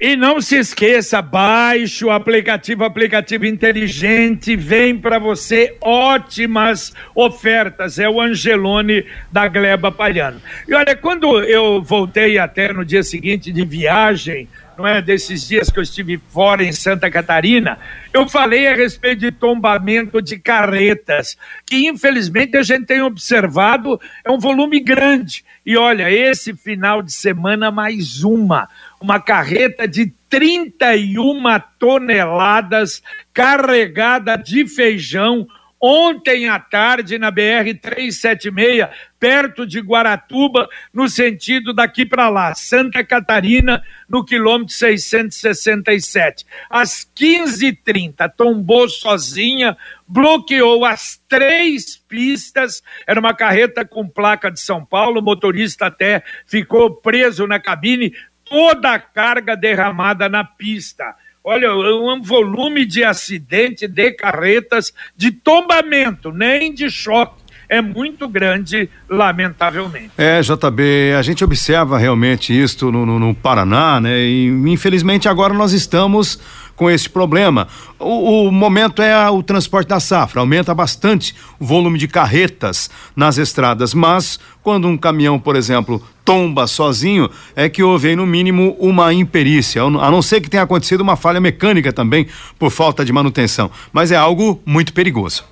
E 0.00 0.14
não 0.14 0.40
se 0.40 0.54
esqueça, 0.54 1.20
baixe 1.20 2.04
o 2.04 2.12
aplicativo, 2.12 2.85
aplicativo 2.85 3.44
inteligente, 3.44 4.54
vem 4.54 4.97
para 4.97 5.18
você 5.18 5.76
ótimas 5.80 6.94
ofertas. 7.12 7.99
É 7.99 8.08
o 8.08 8.20
Angelone 8.20 9.04
da 9.32 9.49
Gleba 9.49 9.90
Palhano. 9.90 10.40
E 10.68 10.75
olha, 10.75 10.94
quando 10.94 11.40
eu 11.42 11.82
voltei 11.82 12.38
até 12.38 12.73
no 12.73 12.85
dia 12.85 13.02
seguinte 13.02 13.50
de 13.50 13.64
viagem, 13.64 14.49
não 14.78 14.87
é, 14.87 15.02
desses 15.02 15.49
dias 15.49 15.68
que 15.68 15.78
eu 15.78 15.82
estive 15.82 16.18
fora 16.28 16.62
em 16.62 16.70
Santa 16.70 17.11
Catarina, 17.11 17.80
eu 18.12 18.28
falei 18.28 18.68
a 18.68 18.76
respeito 18.76 19.18
de 19.18 19.32
tombamento 19.32 20.23
de 20.23 20.38
carretas, 20.38 21.37
que 21.66 21.88
infelizmente 21.88 22.56
a 22.56 22.62
gente 22.62 22.87
tem 22.87 23.02
observado 23.02 24.00
é 24.25 24.30
um 24.30 24.38
volume 24.38 24.78
grande. 24.78 25.44
E 25.66 25.76
olha, 25.76 26.08
esse 26.08 26.54
final 26.54 27.02
de 27.02 27.12
semana 27.12 27.73
mais 27.73 28.23
uma. 28.23 28.68
Uma 29.00 29.20
carreta 29.20 29.88
de 29.88 30.12
31 30.30 31.42
toneladas 31.78 33.02
carregada 33.35 34.37
de 34.37 34.64
feijão 34.68 35.47
ontem 35.80 36.49
à 36.49 36.58
tarde 36.58 37.18
na 37.18 37.30
BR 37.30 37.75
376, 37.80 38.88
perto 39.18 39.66
de 39.66 39.80
Guaratuba, 39.80 40.68
no 40.92 41.08
sentido 41.08 41.72
daqui 41.72 42.06
para 42.06 42.28
lá, 42.28 42.54
Santa 42.54 43.04
Catarina, 43.04 43.82
no 44.08 44.25
quilômetro 44.25 44.72
667. 44.75 46.46
Às 46.70 47.08
15h30, 47.16 48.32
tombou 48.37 48.88
sozinha, 48.88 49.76
bloqueou 50.06 50.84
as 50.84 51.20
três 51.28 51.96
pistas. 51.96 52.82
Era 53.06 53.20
uma 53.20 53.34
carreta 53.34 53.84
com 53.84 54.08
placa 54.08 54.50
de 54.50 54.60
São 54.60 54.84
Paulo, 54.84 55.20
o 55.20 55.25
motorista 55.25 55.87
até 55.87 56.22
ficou 56.46 56.94
preso 56.94 57.46
na 57.46 57.58
cabine, 57.58 58.14
toda 58.44 58.94
a 58.94 58.98
carga 58.98 59.56
derramada 59.56 60.28
na 60.28 60.44
pista. 60.44 61.14
Olha, 61.42 61.75
um 61.75 62.20
volume 62.20 62.84
de 62.84 63.02
acidente 63.04 63.88
de 63.88 64.12
carretas, 64.12 64.92
de 65.16 65.30
tombamento, 65.30 66.30
nem 66.30 66.75
de 66.75 66.90
choque 66.90 67.47
é 67.68 67.82
muito 67.82 68.26
grande, 68.28 68.88
lamentavelmente. 69.08 70.10
É, 70.16 70.40
JB, 70.40 71.14
a 71.18 71.22
gente 71.22 71.44
observa 71.44 71.98
realmente 71.98 72.52
isto 72.52 72.90
no, 72.90 73.04
no, 73.04 73.18
no 73.18 73.34
Paraná, 73.34 74.00
né? 74.00 74.18
E 74.20 74.46
infelizmente 74.66 75.28
agora 75.28 75.52
nós 75.52 75.72
estamos 75.72 76.40
com 76.75 76.88
esse 76.88 77.10
problema. 77.10 77.66
O, 77.98 78.46
o, 78.46 78.52
momento 78.52 79.02
é 79.02 79.28
o 79.28 79.42
transporte 79.42 79.88
da 79.88 79.98
safra, 79.98 80.40
aumenta 80.40 80.72
bastante 80.72 81.34
o 81.58 81.66
volume 81.66 81.98
de 81.98 82.06
carretas 82.06 82.88
nas 83.16 83.37
estradas, 83.37 83.92
mas 83.92 84.38
quando 84.62 84.87
um 84.87 84.96
caminhão, 84.96 85.40
por 85.40 85.56
exemplo, 85.56 86.00
tomba 86.25 86.68
sozinho, 86.68 87.28
é 87.56 87.68
que 87.68 87.82
houve 87.82 88.14
no 88.14 88.25
mínimo 88.25 88.76
uma 88.78 89.12
imperícia, 89.12 89.82
a 89.82 90.10
não 90.10 90.22
ser 90.22 90.40
que 90.40 90.48
tenha 90.48 90.62
acontecido 90.62 91.00
uma 91.00 91.16
falha 91.16 91.40
mecânica 91.40 91.92
também 91.92 92.28
por 92.58 92.70
falta 92.70 93.04
de 93.04 93.12
manutenção, 93.12 93.70
mas 93.92 94.12
é 94.12 94.16
algo 94.16 94.62
muito 94.64 94.92
perigoso. 94.92 95.44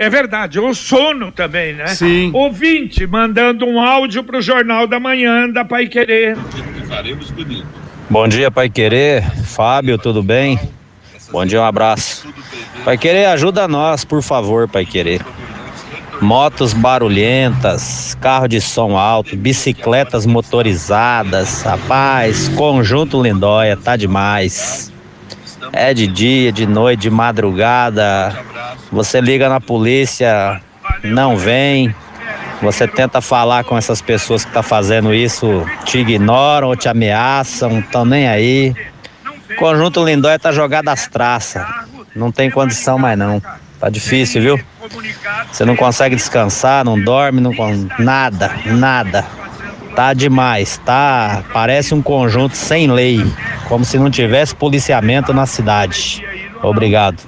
É 0.00 0.08
verdade, 0.08 0.58
o 0.58 0.72
sono 0.72 1.30
também, 1.30 1.74
né? 1.74 1.88
Sim. 1.88 2.30
Ouvinte 2.32 3.06
mandando 3.06 3.66
um 3.66 3.78
áudio 3.78 4.24
para 4.24 4.38
o 4.38 4.40
Jornal 4.40 4.86
da 4.86 4.98
Manhã 4.98 5.46
da 5.46 5.62
Pai 5.62 5.88
Querer. 5.88 6.38
Bom 8.08 8.26
dia, 8.26 8.50
Pai 8.50 8.70
Querer. 8.70 9.22
Fábio, 9.44 9.98
tudo 9.98 10.22
bem? 10.22 10.58
Bom 11.30 11.44
dia, 11.44 11.60
um 11.60 11.64
abraço. 11.66 12.26
Pai 12.82 12.96
Querer, 12.96 13.26
ajuda 13.26 13.68
nós, 13.68 14.02
por 14.02 14.22
favor, 14.22 14.66
Pai 14.66 14.86
Querer. 14.86 15.20
Motos 16.18 16.72
barulhentas, 16.72 18.16
carro 18.22 18.48
de 18.48 18.58
som 18.58 18.96
alto, 18.96 19.36
bicicletas 19.36 20.24
motorizadas, 20.24 21.60
rapaz, 21.60 22.48
conjunto 22.48 23.22
Lindóia, 23.22 23.76
tá 23.76 23.96
demais. 23.96 24.89
É 25.72 25.94
de 25.94 26.06
dia, 26.06 26.52
de 26.52 26.66
noite, 26.66 27.02
de 27.02 27.10
madrugada. 27.10 28.36
Você 28.90 29.20
liga 29.20 29.48
na 29.48 29.60
polícia, 29.60 30.60
não 31.02 31.36
vem. 31.36 31.94
Você 32.62 32.86
tenta 32.86 33.20
falar 33.20 33.64
com 33.64 33.78
essas 33.78 34.02
pessoas 34.02 34.42
que 34.42 34.50
estão 34.50 34.62
tá 34.62 34.68
fazendo 34.68 35.14
isso, 35.14 35.64
te 35.84 35.98
ignoram 35.98 36.68
ou 36.68 36.76
te 36.76 36.88
ameaçam, 36.88 37.78
estão 37.78 38.04
nem 38.04 38.28
aí. 38.28 38.74
Conjunto 39.58 40.04
Lindóia 40.04 40.38
tá 40.38 40.52
jogado 40.52 40.88
às 40.88 41.06
traças. 41.06 41.64
Não 42.14 42.30
tem 42.30 42.50
condição 42.50 42.98
mais 42.98 43.18
não. 43.18 43.40
Tá 43.78 43.88
difícil, 43.88 44.42
viu? 44.42 44.60
Você 45.50 45.64
não 45.64 45.74
consegue 45.74 46.14
descansar, 46.14 46.84
não 46.84 47.00
dorme, 47.00 47.40
não 47.40 47.52
nada, 47.98 48.52
nada. 48.66 49.24
Tá 49.94 50.12
demais, 50.12 50.78
tá? 50.84 51.42
Parece 51.52 51.94
um 51.94 52.02
conjunto 52.02 52.56
sem 52.56 52.90
lei, 52.90 53.24
como 53.70 53.84
se 53.84 54.00
não 54.00 54.10
tivesse 54.10 54.52
policiamento 54.52 55.32
na 55.32 55.46
cidade. 55.46 56.20
Obrigado. 56.60 57.22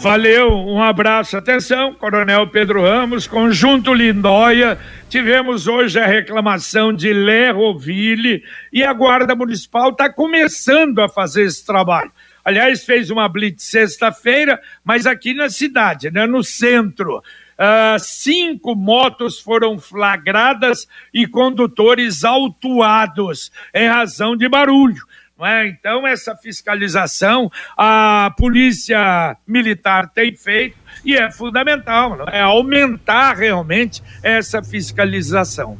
Valeu, 0.00 0.52
um 0.52 0.82
abraço, 0.82 1.36
atenção, 1.36 1.94
Coronel 1.94 2.48
Pedro 2.48 2.82
Ramos, 2.82 3.28
Conjunto 3.28 3.94
Lindóia. 3.94 4.76
Tivemos 5.08 5.68
hoje 5.68 6.00
a 6.00 6.06
reclamação 6.06 6.92
de 6.92 7.12
Lerroville 7.12 8.42
e 8.72 8.82
a 8.82 8.92
Guarda 8.92 9.36
Municipal 9.36 9.90
está 9.90 10.12
começando 10.12 10.98
a 10.98 11.08
fazer 11.08 11.44
esse 11.44 11.64
trabalho. 11.64 12.10
Aliás, 12.44 12.84
fez 12.84 13.08
uma 13.08 13.28
blitz 13.28 13.62
sexta-feira, 13.62 14.60
mas 14.82 15.06
aqui 15.06 15.34
na 15.34 15.48
cidade, 15.48 16.10
né, 16.10 16.26
no 16.26 16.42
centro. 16.42 17.22
Ah, 17.56 17.96
cinco 17.98 18.76
motos 18.76 19.40
foram 19.40 19.78
flagradas 19.78 20.86
e 21.12 21.26
condutores 21.26 22.22
autuados 22.22 23.50
em 23.74 23.88
razão 23.88 24.36
de 24.36 24.48
barulho. 24.48 25.07
É? 25.40 25.68
Então, 25.68 26.06
essa 26.06 26.34
fiscalização 26.34 27.50
a 27.76 28.32
Polícia 28.36 29.36
Militar 29.46 30.08
tem 30.08 30.34
feito 30.34 30.76
e 31.04 31.16
é 31.16 31.30
fundamental, 31.30 32.28
é? 32.28 32.40
aumentar 32.40 33.34
realmente 33.34 34.02
essa 34.22 34.62
fiscalização. 34.62 35.78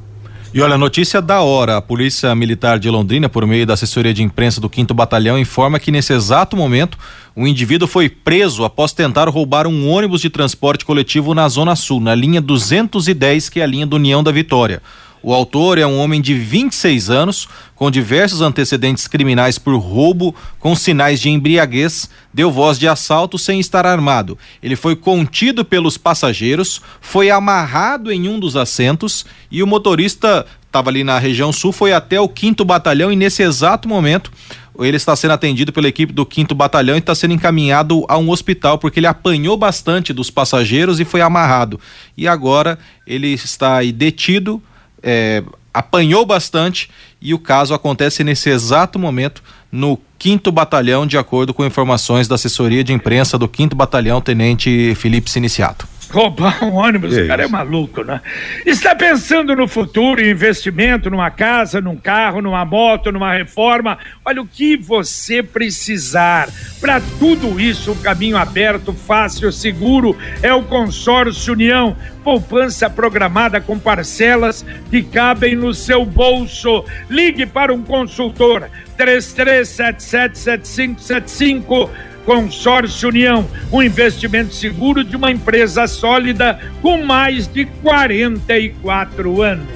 E 0.52 0.62
olha, 0.62 0.78
notícia 0.78 1.20
da 1.20 1.42
hora. 1.42 1.76
A 1.76 1.82
Polícia 1.82 2.34
Militar 2.34 2.78
de 2.78 2.88
Londrina, 2.88 3.28
por 3.28 3.46
meio 3.46 3.66
da 3.66 3.74
assessoria 3.74 4.14
de 4.14 4.22
imprensa 4.22 4.60
do 4.60 4.70
5 4.74 4.94
Batalhão, 4.94 5.38
informa 5.38 5.78
que 5.78 5.90
nesse 5.90 6.14
exato 6.14 6.56
momento 6.56 6.96
um 7.36 7.46
indivíduo 7.46 7.86
foi 7.86 8.08
preso 8.08 8.64
após 8.64 8.92
tentar 8.92 9.28
roubar 9.28 9.66
um 9.66 9.88
ônibus 9.88 10.22
de 10.22 10.30
transporte 10.30 10.86
coletivo 10.86 11.34
na 11.34 11.46
Zona 11.48 11.76
Sul, 11.76 12.00
na 12.00 12.14
linha 12.14 12.40
210, 12.40 13.50
que 13.50 13.60
é 13.60 13.64
a 13.64 13.66
linha 13.66 13.86
do 13.86 13.96
União 13.96 14.22
da 14.22 14.32
Vitória. 14.32 14.82
O 15.22 15.34
autor 15.34 15.78
é 15.78 15.86
um 15.86 15.98
homem 15.98 16.20
de 16.20 16.34
26 16.34 17.10
anos, 17.10 17.48
com 17.74 17.90
diversos 17.90 18.40
antecedentes 18.40 19.06
criminais 19.06 19.58
por 19.58 19.76
roubo, 19.76 20.34
com 20.58 20.74
sinais 20.74 21.20
de 21.20 21.28
embriaguez, 21.28 22.08
deu 22.32 22.50
voz 22.50 22.78
de 22.78 22.86
assalto 22.86 23.38
sem 23.38 23.58
estar 23.58 23.86
armado. 23.86 24.38
Ele 24.62 24.76
foi 24.76 24.94
contido 24.94 25.64
pelos 25.64 25.98
passageiros, 25.98 26.80
foi 27.00 27.30
amarrado 27.30 28.12
em 28.12 28.28
um 28.28 28.38
dos 28.38 28.56
assentos 28.56 29.26
e 29.50 29.62
o 29.62 29.66
motorista 29.66 30.46
estava 30.66 30.90
ali 30.90 31.02
na 31.02 31.18
região 31.18 31.52
sul, 31.52 31.72
foi 31.72 31.92
até 31.92 32.20
o 32.20 32.30
5 32.32 32.64
Batalhão 32.64 33.10
e 33.10 33.16
nesse 33.16 33.42
exato 33.42 33.88
momento 33.88 34.30
ele 34.78 34.96
está 34.96 35.16
sendo 35.16 35.32
atendido 35.32 35.72
pela 35.72 35.88
equipe 35.88 36.12
do 36.12 36.28
5 36.30 36.54
Batalhão 36.54 36.94
e 36.94 37.00
está 37.00 37.14
sendo 37.14 37.34
encaminhado 37.34 38.04
a 38.08 38.16
um 38.16 38.30
hospital 38.30 38.78
porque 38.78 39.00
ele 39.00 39.06
apanhou 39.06 39.56
bastante 39.56 40.12
dos 40.12 40.30
passageiros 40.30 41.00
e 41.00 41.04
foi 41.04 41.20
amarrado. 41.20 41.80
E 42.16 42.28
agora 42.28 42.78
ele 43.06 43.28
está 43.28 43.78
aí 43.78 43.90
detido 43.90 44.62
é, 45.02 45.42
apanhou 45.72 46.24
bastante 46.24 46.90
e 47.20 47.34
o 47.34 47.38
caso 47.38 47.74
acontece 47.74 48.24
nesse 48.24 48.50
exato 48.50 48.98
momento 48.98 49.42
no 49.70 49.98
5 50.18 50.50
Batalhão, 50.50 51.06
de 51.06 51.18
acordo 51.18 51.52
com 51.52 51.64
informações 51.64 52.26
da 52.26 52.34
assessoria 52.34 52.82
de 52.82 52.92
imprensa 52.92 53.38
do 53.38 53.50
5 53.54 53.74
Batalhão, 53.76 54.20
Tenente 54.20 54.94
Felipe 54.96 55.30
Siniciato. 55.30 55.86
Roubar 56.10 56.64
um 56.64 56.76
ônibus, 56.76 57.14
o 57.16 57.26
cara 57.26 57.44
é 57.44 57.48
maluco, 57.48 58.02
né? 58.02 58.22
Está 58.64 58.94
pensando 58.94 59.54
no 59.54 59.68
futuro, 59.68 60.22
em 60.22 60.30
investimento 60.30 61.10
numa 61.10 61.30
casa, 61.30 61.82
num 61.82 61.96
carro, 61.96 62.40
numa 62.40 62.64
moto, 62.64 63.12
numa 63.12 63.34
reforma? 63.34 63.98
Olha 64.24 64.40
o 64.40 64.46
que 64.46 64.74
você 64.76 65.42
precisar. 65.42 66.48
Para 66.80 67.02
tudo 67.18 67.60
isso, 67.60 67.92
um 67.92 67.96
caminho 67.96 68.38
aberto, 68.38 68.94
fácil, 68.94 69.52
seguro 69.52 70.16
é 70.42 70.54
o 70.54 70.62
Consórcio 70.62 71.52
União. 71.52 71.94
Poupança 72.24 72.88
programada 72.88 73.60
com 73.60 73.78
parcelas 73.78 74.64
que 74.90 75.02
cabem 75.02 75.54
no 75.54 75.74
seu 75.74 76.06
bolso. 76.06 76.86
Ligue 77.10 77.44
para 77.44 77.70
um 77.72 77.82
consultor 77.82 78.70
33777575 78.98 81.90
Consórcio 82.28 83.08
União, 83.08 83.48
um 83.72 83.82
investimento 83.82 84.54
seguro 84.54 85.02
de 85.02 85.16
uma 85.16 85.30
empresa 85.30 85.86
sólida 85.86 86.60
com 86.82 87.02
mais 87.02 87.48
de 87.48 87.64
44 87.64 89.40
anos. 89.40 89.66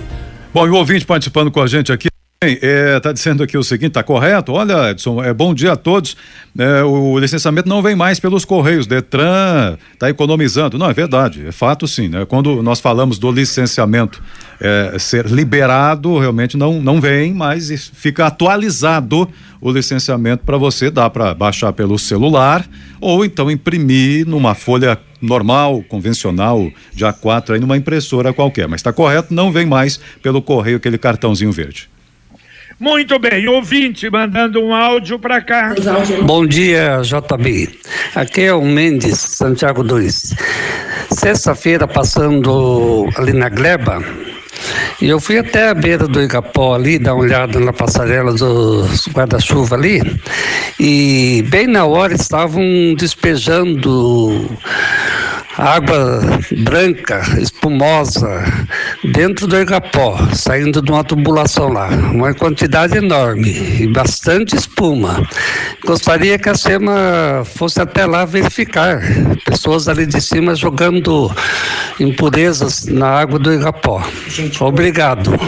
Bom, 0.53 0.67
e 0.67 0.69
o 0.69 0.75
ouvinte 0.75 1.07
participando 1.07 1.51
com 1.51 1.63
a 1.63 1.67
gente 1.67 1.91
aqui. 1.91 2.12
Está 2.97 3.13
dizendo 3.13 3.43
aqui 3.43 3.57
o 3.57 3.63
seguinte, 3.63 3.93
tá 3.93 4.03
correto? 4.03 4.53
Olha, 4.53 4.91
Edson, 4.91 5.23
é 5.23 5.33
bom 5.33 5.55
dia 5.55 5.73
a 5.73 5.77
todos. 5.77 6.17
É, 6.59 6.83
o 6.83 7.19
licenciamento 7.19 7.69
não 7.69 7.81
vem 7.81 7.95
mais 7.95 8.19
pelos 8.19 8.45
correios. 8.45 8.87
Detran 8.87 9.77
está 9.93 10.11
economizando. 10.11 10.77
Não, 10.77 10.91
é 10.91 10.93
verdade, 10.93 11.47
é 11.47 11.53
fato 11.53 11.87
sim. 11.87 12.09
Né? 12.09 12.25
Quando 12.25 12.63
nós 12.63 12.81
falamos 12.81 13.19
do 13.19 13.31
licenciamento 13.31 14.23
é, 14.61 14.99
ser 14.99 15.27
liberado, 15.27 16.19
realmente 16.19 16.57
não, 16.57 16.83
não 16.83 17.01
vem, 17.01 17.33
mas 17.33 17.91
fica 17.95 18.27
atualizado 18.27 19.29
o 19.61 19.71
licenciamento 19.71 20.45
para 20.45 20.57
você. 20.57 20.91
Dá 20.91 21.09
para 21.09 21.33
baixar 21.35 21.73
pelo 21.73 21.99
celular 21.99 22.67
ou 23.01 23.25
então 23.25 23.51
imprimir 23.51 24.27
numa 24.27 24.55
folha 24.55 24.99
normal, 25.21 25.83
convencional, 25.89 26.69
de 26.93 27.05
A4 27.05 27.55
aí 27.55 27.61
numa 27.61 27.77
impressora 27.77 28.33
qualquer. 28.33 28.67
Mas 28.67 28.81
está 28.81 28.93
correto, 28.93 29.33
não 29.33 29.53
vem 29.53 29.65
mais 29.65 30.01
pelo 30.21 30.43
correio 30.43 30.79
aquele 30.79 30.99
cartãozinho 30.99 31.53
verde. 31.53 31.92
Muito 32.83 33.17
bem, 33.17 33.49
ouvinte 33.49 34.11
mandando 34.11 34.61
um 34.61 34.75
áudio 34.75 35.17
para 35.17 35.41
cá. 35.41 35.73
Bom 36.25 36.45
dia, 36.45 37.01
JB. 37.05 37.79
Aqui 38.13 38.41
é 38.41 38.53
o 38.53 38.61
Mendes, 38.61 39.21
Santiago 39.21 39.85
2. 39.85 40.35
Sexta-feira, 41.13 41.87
passando 41.87 43.09
ali 43.17 43.33
na 43.35 43.49
Gleba, 43.49 44.03
e 45.01 45.09
eu 45.09 45.21
fui 45.21 45.39
até 45.39 45.69
a 45.69 45.75
beira 45.75 46.09
do 46.09 46.21
Igapó 46.21 46.75
ali, 46.75 46.99
dar 46.99 47.15
uma 47.15 47.23
olhada 47.23 47.61
na 47.61 47.73
passarela 47.73 48.33
dos 48.33 49.07
guarda-chuva 49.09 49.77
ali, 49.77 50.03
e 50.81 51.45
bem 51.51 51.69
na 51.69 51.85
hora 51.85 52.15
estavam 52.15 52.65
despejando 52.97 54.51
água 55.57 56.21
branca, 56.59 57.23
espumosa, 57.39 58.43
dentro 59.13 59.47
do 59.47 59.57
Igapó, 59.57 60.19
saindo 60.35 60.81
de 60.81 60.91
uma 60.91 61.05
tubulação 61.05 61.69
lá. 61.69 61.89
Uma 61.89 62.35
quantidade 62.35 62.97
enorme 62.97 63.83
e 63.83 63.87
bastante 63.89 64.57
espuma. 64.57 65.27
Gostaria 65.85 66.39
que 66.39 66.49
a 66.49 66.55
SEMA 66.55 67.45
fosse 67.45 67.81
até 67.81 68.07
lá 68.07 68.25
verificar. 68.25 69.03
Pessoas 69.45 69.89
ali 69.89 70.07
de 70.07 70.21
cima 70.21 70.55
jogando 70.55 71.31
impurezas 72.01 72.87
na 72.87 73.09
água 73.09 73.39
do 73.39 73.53
Igapó. 73.53 74.03
Obrigado. 74.61 75.39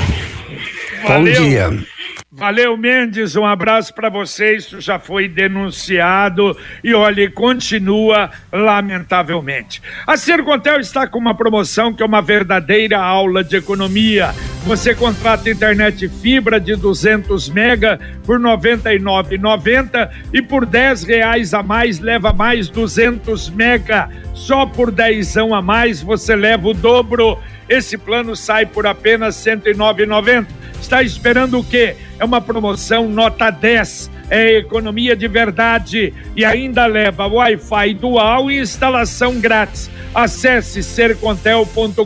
Valeu. 1.07 1.35
Bom 1.35 1.49
dia. 1.49 1.94
Valeu, 2.37 2.77
Mendes, 2.77 3.37
um 3.37 3.47
abraço 3.47 3.95
para 3.95 4.09
você. 4.09 4.57
Isso 4.57 4.81
já 4.81 4.99
foi 4.99 5.29
denunciado 5.29 6.57
e 6.83 6.93
olha, 6.93 7.31
continua 7.31 8.29
lamentavelmente. 8.53 9.81
A 10.05 10.17
Sercontel 10.17 10.81
está 10.81 11.07
com 11.07 11.17
uma 11.17 11.37
promoção 11.37 11.95
que 11.95 12.03
é 12.03 12.07
uma 12.07 12.21
verdadeira 12.21 12.99
aula 12.99 13.45
de 13.45 13.57
economia. 13.57 14.35
Você 14.65 14.97
contrata 14.97 15.49
internet 15.49 16.09
fibra 16.09 16.59
de 16.59 16.75
200 16.75 17.49
mega 17.51 18.01
por 18.25 18.41
R$ 18.41 18.45
99,90 18.45 20.11
e 20.33 20.43
por 20.43 20.67
10 20.67 21.05
reais 21.05 21.55
a 21.55 21.63
mais 21.63 22.01
leva 22.01 22.33
mais 22.33 22.69
200 22.69 23.49
mega. 23.51 24.09
Só 24.35 24.67
por 24.67 24.91
10 24.91 25.37
a 25.37 25.63
mais 25.63 26.03
você 26.03 26.35
leva 26.35 26.67
o 26.67 26.75
dobro. 26.75 27.39
Esse 27.69 27.97
plano 27.97 28.35
sai 28.35 28.67
por 28.67 28.89
apenas 28.89 29.45
R$ 29.47 29.57
109,90. 29.57 30.47
Está 30.81 31.03
esperando 31.03 31.61
o 31.61 31.65
quê? 31.65 31.97
É 32.19 32.25
uma 32.25 32.41
promoção 32.41 33.09
nota 33.09 33.51
10. 33.51 34.11
É 34.31 34.59
economia 34.59 35.15
de 35.15 35.29
verdade 35.29 36.15
e 36.35 36.45
ainda 36.45 36.87
leva 36.87 37.27
Wi-Fi 37.27 37.95
dual 37.95 38.51
e 38.51 38.59
instalação 38.59 39.39
grátis. 39.39 39.91
Acesse 40.15 40.83
sercontel.com.br 40.83 42.05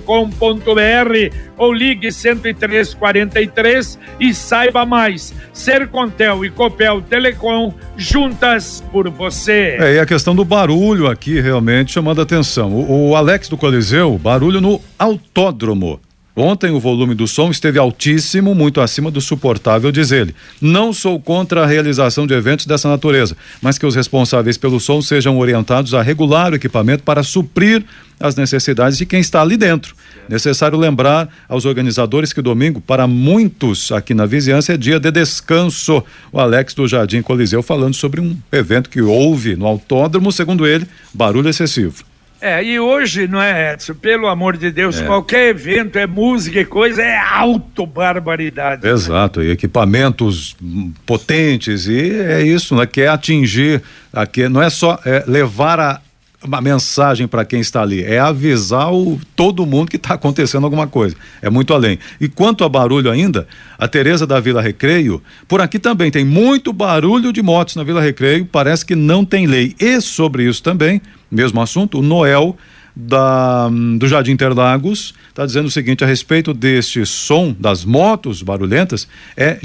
ou 1.56 1.72
ligue 1.72 2.10
10343 2.10 3.98
e 4.18 4.34
saiba 4.34 4.84
mais. 4.84 5.32
Sercontel 5.52 6.44
e 6.44 6.50
Copel 6.50 7.02
Telecom 7.02 7.72
juntas 7.96 8.82
por 8.90 9.08
você. 9.10 9.76
É, 9.78 9.94
e 9.96 9.98
a 10.00 10.06
questão 10.06 10.34
do 10.34 10.44
barulho 10.44 11.06
aqui 11.06 11.40
realmente 11.40 11.92
chamando 11.92 12.20
a 12.20 12.24
atenção. 12.24 12.72
O, 12.72 13.10
o 13.10 13.16
Alex 13.16 13.48
do 13.48 13.56
Coliseu, 13.56 14.18
barulho 14.18 14.60
no 14.60 14.80
autódromo. 14.98 16.00
Ontem 16.40 16.70
o 16.70 16.78
volume 16.78 17.16
do 17.16 17.26
som 17.26 17.50
esteve 17.50 17.80
altíssimo, 17.80 18.54
muito 18.54 18.80
acima 18.80 19.10
do 19.10 19.20
suportável, 19.20 19.90
diz 19.90 20.12
ele. 20.12 20.32
Não 20.60 20.92
sou 20.92 21.18
contra 21.18 21.64
a 21.64 21.66
realização 21.66 22.28
de 22.28 22.32
eventos 22.32 22.64
dessa 22.64 22.88
natureza, 22.88 23.36
mas 23.60 23.76
que 23.76 23.84
os 23.84 23.96
responsáveis 23.96 24.56
pelo 24.56 24.78
som 24.78 25.02
sejam 25.02 25.36
orientados 25.36 25.94
a 25.94 26.00
regular 26.00 26.52
o 26.52 26.54
equipamento 26.54 27.02
para 27.02 27.24
suprir 27.24 27.84
as 28.20 28.36
necessidades 28.36 28.96
de 28.96 29.04
quem 29.04 29.18
está 29.18 29.42
ali 29.42 29.56
dentro. 29.56 29.96
Necessário 30.28 30.78
lembrar 30.78 31.28
aos 31.48 31.64
organizadores 31.64 32.32
que 32.32 32.40
domingo, 32.40 32.80
para 32.80 33.08
muitos 33.08 33.90
aqui 33.90 34.14
na 34.14 34.24
vizinhança, 34.24 34.74
é 34.74 34.76
dia 34.76 35.00
de 35.00 35.10
descanso. 35.10 36.04
O 36.30 36.38
Alex 36.38 36.72
do 36.72 36.86
Jardim 36.86 37.20
Coliseu 37.20 37.64
falando 37.64 37.94
sobre 37.94 38.20
um 38.20 38.36
evento 38.52 38.90
que 38.90 39.02
houve 39.02 39.56
no 39.56 39.66
autódromo, 39.66 40.30
segundo 40.30 40.64
ele, 40.64 40.86
barulho 41.12 41.48
excessivo. 41.48 42.04
É, 42.40 42.62
e 42.62 42.78
hoje, 42.78 43.26
não 43.26 43.42
é, 43.42 43.74
Edson? 43.74 43.94
Pelo 43.94 44.28
amor 44.28 44.56
de 44.56 44.70
Deus, 44.70 45.00
é. 45.00 45.04
qualquer 45.04 45.48
evento 45.48 45.98
é 45.98 46.06
música 46.06 46.60
e 46.60 46.64
coisa, 46.64 47.02
é 47.02 47.18
auto 47.18 47.84
barbaridade. 47.84 48.86
Exato, 48.86 49.42
e 49.42 49.50
equipamentos 49.50 50.56
potentes, 51.04 51.88
e 51.88 52.12
é 52.12 52.42
isso, 52.42 52.76
né? 52.76 52.86
Quer 52.86 53.08
atingir, 53.08 53.82
aqui, 54.12 54.48
não 54.48 54.62
é 54.62 54.70
só 54.70 55.00
é 55.04 55.24
levar 55.26 55.80
a, 55.80 56.00
uma 56.44 56.60
mensagem 56.60 57.26
para 57.26 57.44
quem 57.44 57.58
está 57.58 57.82
ali, 57.82 58.04
é 58.04 58.20
avisar 58.20 58.92
o, 58.94 59.20
todo 59.34 59.66
mundo 59.66 59.90
que 59.90 59.96
está 59.96 60.14
acontecendo 60.14 60.62
alguma 60.62 60.86
coisa. 60.86 61.16
É 61.42 61.50
muito 61.50 61.74
além. 61.74 61.98
E 62.20 62.28
quanto 62.28 62.62
a 62.62 62.68
barulho 62.68 63.10
ainda, 63.10 63.48
a 63.76 63.88
Tereza 63.88 64.24
da 64.24 64.38
Vila 64.38 64.62
Recreio, 64.62 65.20
por 65.48 65.60
aqui 65.60 65.80
também 65.80 66.08
tem 66.08 66.24
muito 66.24 66.72
barulho 66.72 67.32
de 67.32 67.42
motos 67.42 67.74
na 67.74 67.82
Vila 67.82 68.00
Recreio, 68.00 68.46
parece 68.46 68.86
que 68.86 68.94
não 68.94 69.24
tem 69.24 69.46
lei. 69.46 69.74
E 69.80 70.00
sobre 70.00 70.44
isso 70.44 70.62
também, 70.62 71.02
mesmo 71.30 71.60
assunto, 71.60 71.98
o 71.98 72.02
Noel 72.02 72.56
da, 72.94 73.68
do 73.96 74.08
Jardim 74.08 74.32
Interlagos 74.32 75.14
está 75.28 75.46
dizendo 75.46 75.66
o 75.66 75.70
seguinte 75.70 76.02
a 76.02 76.06
respeito 76.06 76.52
deste 76.52 77.06
som 77.06 77.54
das 77.56 77.84
motos 77.84 78.42
barulhentas 78.42 79.08
é 79.36 79.56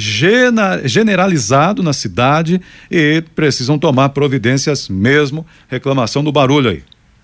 generalizado 0.86 1.82
na 1.82 1.94
cidade 1.94 2.62
e 2.92 3.24
precisam 3.34 3.80
tomar 3.80 4.10
providências 4.10 4.88
mesmo 4.88 5.46
reclamação 5.68 6.24
do 6.24 6.32
barulho 6.32 6.70
aí. 6.70 6.84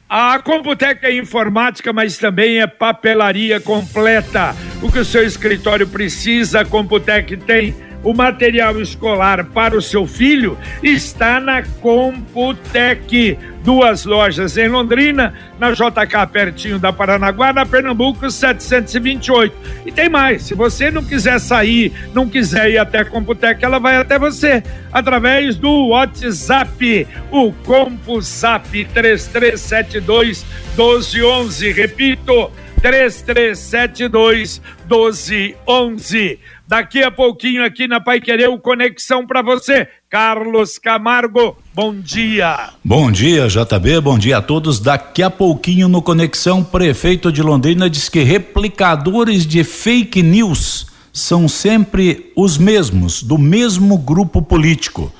A 0.09 0.39
Computec 0.39 1.05
é 1.05 1.15
informática, 1.15 1.93
mas 1.93 2.17
também 2.17 2.59
é 2.59 2.65
papelaria 2.65 3.59
completa. 3.59 4.55
O 4.81 4.91
que 4.91 4.97
o 4.97 5.05
seu 5.05 5.23
escritório 5.23 5.87
precisa, 5.87 6.61
a 6.61 6.65
Computec 6.65 7.37
tem 7.37 7.75
o 8.03 8.13
material 8.13 8.79
escolar 8.81 9.45
para 9.45 9.77
o 9.77 9.81
seu 9.81 10.07
filho 10.07 10.57
está 10.81 11.39
na 11.39 11.63
Computec. 11.63 13.37
Duas 13.63 14.05
lojas 14.05 14.57
em 14.57 14.69
Londrina, 14.69 15.33
na 15.59 15.71
JK, 15.71 16.27
pertinho 16.31 16.79
da 16.79 16.93
Paranaguá, 16.93 17.51
na 17.51 17.65
Pernambuco 17.65 18.31
728. 18.31 19.53
E 19.85 19.91
tem 19.91 20.07
mais, 20.07 20.43
se 20.43 20.55
você 20.55 20.89
não 20.89 21.03
quiser 21.03 21.39
sair, 21.39 21.91
não 22.13 22.27
quiser 22.27 22.71
ir 22.71 22.77
até 22.77 22.99
a 22.99 23.05
Computec, 23.05 23.63
ela 23.63 23.77
vai 23.77 23.97
até 23.97 24.17
você, 24.17 24.63
através 24.91 25.57
do 25.57 25.89
WhatsApp, 25.89 27.07
o 27.29 27.51
CompuZap 27.51 28.85
3372 28.93 30.45
1211. 30.77 31.71
Repito, 31.73 32.49
3372 32.81 34.61
1211. 34.89 36.39
Daqui 36.69 37.01
a 37.01 37.09
pouquinho 37.09 37.65
aqui 37.65 37.87
na 37.87 37.99
Pai 37.99 38.21
Querer, 38.21 38.47
o 38.47 38.59
Conexão 38.59 39.25
para 39.25 39.41
você. 39.41 39.87
Carlos 40.07 40.77
Camargo, 40.77 41.57
bom 41.73 41.95
dia. 41.95 42.69
Bom 42.85 43.11
dia, 43.11 43.47
JB, 43.47 43.99
bom 44.01 44.19
dia 44.19 44.37
a 44.37 44.41
todos. 44.43 44.79
Daqui 44.79 45.23
a 45.23 45.31
pouquinho 45.31 45.87
no 45.87 45.99
Conexão, 45.99 46.63
prefeito 46.63 47.31
de 47.31 47.41
Londrina 47.41 47.89
diz 47.89 48.07
que 48.07 48.21
replicadores 48.21 49.47
de 49.47 49.63
fake 49.63 50.21
news 50.21 50.85
são 51.11 51.47
sempre 51.47 52.31
os 52.35 52.59
mesmos, 52.59 53.23
do 53.23 53.39
mesmo 53.39 53.97
grupo 53.97 54.39
político. 54.39 55.11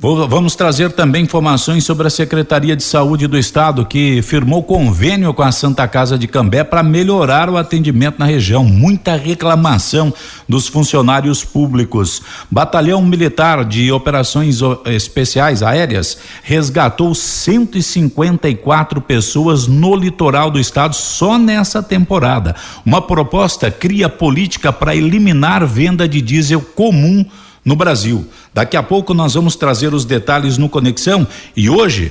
Vamos 0.00 0.54
trazer 0.54 0.92
também 0.92 1.24
informações 1.24 1.82
sobre 1.84 2.06
a 2.06 2.10
Secretaria 2.10 2.76
de 2.76 2.84
Saúde 2.84 3.26
do 3.26 3.36
Estado, 3.36 3.84
que 3.84 4.22
firmou 4.22 4.62
convênio 4.62 5.34
com 5.34 5.42
a 5.42 5.50
Santa 5.50 5.88
Casa 5.88 6.16
de 6.16 6.28
Cambé 6.28 6.62
para 6.62 6.84
melhorar 6.84 7.50
o 7.50 7.56
atendimento 7.56 8.16
na 8.16 8.24
região. 8.24 8.62
Muita 8.62 9.16
reclamação 9.16 10.14
dos 10.48 10.68
funcionários 10.68 11.42
públicos. 11.42 12.22
Batalhão 12.48 13.02
Militar 13.02 13.64
de 13.64 13.90
Operações 13.90 14.60
Especiais 14.84 15.64
Aéreas 15.64 16.16
resgatou 16.44 17.12
154 17.12 19.00
pessoas 19.00 19.66
no 19.66 19.96
litoral 19.96 20.48
do 20.48 20.60
estado 20.60 20.94
só 20.94 21.36
nessa 21.36 21.82
temporada. 21.82 22.54
Uma 22.86 23.02
proposta 23.02 23.68
cria 23.68 24.08
política 24.08 24.72
para 24.72 24.94
eliminar 24.94 25.66
venda 25.66 26.08
de 26.08 26.22
diesel 26.22 26.60
comum 26.60 27.26
no 27.68 27.76
Brasil. 27.76 28.26
Daqui 28.54 28.78
a 28.78 28.82
pouco 28.82 29.12
nós 29.12 29.34
vamos 29.34 29.54
trazer 29.54 29.92
os 29.92 30.06
detalhes 30.06 30.56
no 30.56 30.68
Conexão 30.68 31.26
e 31.54 31.68
hoje 31.68 32.10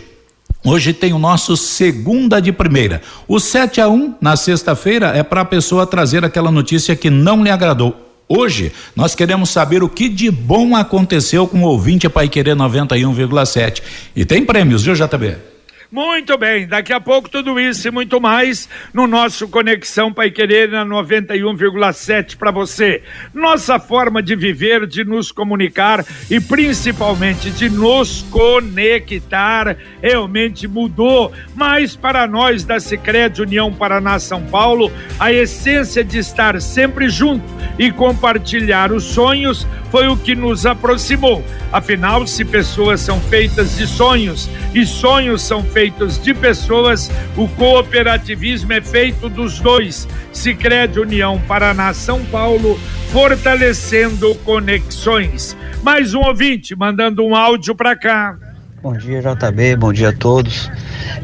Hoje 0.64 0.92
tem 0.92 1.14
o 1.14 1.20
nosso 1.20 1.56
segunda 1.56 2.42
de 2.42 2.52
primeira. 2.52 3.02
O 3.28 3.40
7 3.40 3.80
a 3.80 3.88
1 3.88 4.16
na 4.20 4.36
sexta-feira 4.36 5.08
é 5.16 5.22
para 5.24 5.42
a 5.42 5.46
pessoa 5.46 5.86
trazer 5.86 6.26
aquela 6.26 6.52
notícia 6.52 6.96
que 6.96 7.10
não 7.10 7.44
lhe 7.44 7.50
agradou. 7.50 7.96
Hoje 8.28 8.74
nós 8.96 9.16
queremos 9.16 9.50
saber 9.50 9.84
o 9.84 9.88
que 9.88 10.10
de 10.10 10.30
bom 10.32 10.76
aconteceu 10.76 11.48
com 11.48 11.62
o 11.64 11.68
ouvinte 11.68 12.10
Pai 12.10 12.28
Querer 12.28 12.56
91,7. 12.56 13.82
E 14.16 14.26
tem 14.26 14.44
prêmios, 14.44 14.84
viu, 14.84 14.94
JB? 14.94 15.57
Muito 15.90 16.38
bem, 16.38 16.68
daqui 16.68 16.92
a 16.92 17.00
pouco 17.00 17.30
tudo 17.30 17.58
isso 17.58 17.88
e 17.88 17.92
muito 17.92 18.20
mais 18.20 18.68
no 18.94 19.08
nosso 19.08 19.48
Conexão 19.48 20.12
Pai 20.12 20.30
Querer 20.30 20.70
na 20.70 20.86
91,7 20.86 22.36
para 22.36 22.52
você. 22.52 23.02
Nossa 23.34 23.80
forma 23.80 24.22
de 24.22 24.36
viver, 24.36 24.86
de 24.86 25.06
nos 25.06 25.32
comunicar 25.32 26.06
e 26.30 26.42
principalmente 26.42 27.50
de 27.52 27.70
nos 27.70 28.22
conectar 28.24 29.78
realmente 30.02 30.68
mudou. 30.68 31.32
Mas 31.56 31.96
para 31.96 32.28
nós 32.28 32.66
da 32.66 32.82
Sicredi 32.82 33.42
União 33.42 33.74
Paraná 33.74 34.20
São 34.20 34.44
Paulo, 34.44 34.92
a 35.18 35.32
essência 35.32 36.04
de 36.04 36.18
estar 36.18 36.60
sempre 36.62 37.08
junto 37.08 37.46
e 37.80 37.94
compartilhar 37.94 38.92
os 38.92 39.06
sonhos 39.06 39.66
foi 39.90 40.10
o 40.10 40.18
que 40.18 40.36
nos 40.36 40.66
aproximou. 40.66 41.42
Afinal, 41.72 42.28
se 42.28 42.44
pessoas 42.44 43.00
são 43.00 43.22
feitas 43.22 43.78
de 43.78 43.88
sonhos 43.88 44.50
e 44.76 44.86
sonhos 44.86 45.42
são 45.42 45.64
feitos 45.64 45.77
feitos 45.78 46.20
de 46.20 46.34
pessoas, 46.34 47.08
o 47.36 47.48
cooperativismo 47.50 48.74
é 48.74 48.82
feito 48.82 49.30
dos 49.30 49.60
dois. 49.60 50.08
Sicredi 50.34 51.00
União 51.00 51.40
Paraná 51.42 51.94
São 51.94 52.26
Paulo, 52.26 52.80
fortalecendo 53.12 54.34
conexões. 54.38 55.56
Mais 55.84 56.16
um 56.16 56.22
ouvinte 56.22 56.76
mandando 56.76 57.24
um 57.24 57.36
áudio 57.36 57.76
para 57.76 57.96
cá. 57.96 58.47
Bom 58.88 58.94
dia, 58.94 59.22
JB, 59.22 59.76
bom 59.76 59.92
dia 59.92 60.10
a 60.10 60.14
todos. 60.14 60.72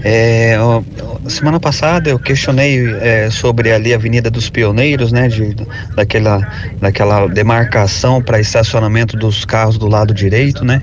É, 0.04 0.58
semana 1.30 1.62
passada 1.62 2.10
eu 2.10 2.20
questionei 2.20 2.94
é, 2.96 3.30
sobre 3.30 3.72
ali 3.72 3.94
a 3.94 3.96
Avenida 3.96 4.30
dos 4.30 4.50
Pioneiros, 4.50 5.14
né, 5.14 5.30
de, 5.30 5.56
daquela, 5.96 6.46
daquela 6.82 7.26
demarcação 7.28 8.22
para 8.22 8.38
estacionamento 8.38 9.16
dos 9.16 9.46
carros 9.46 9.78
do 9.78 9.88
lado 9.88 10.14
direito, 10.14 10.66
né, 10.66 10.82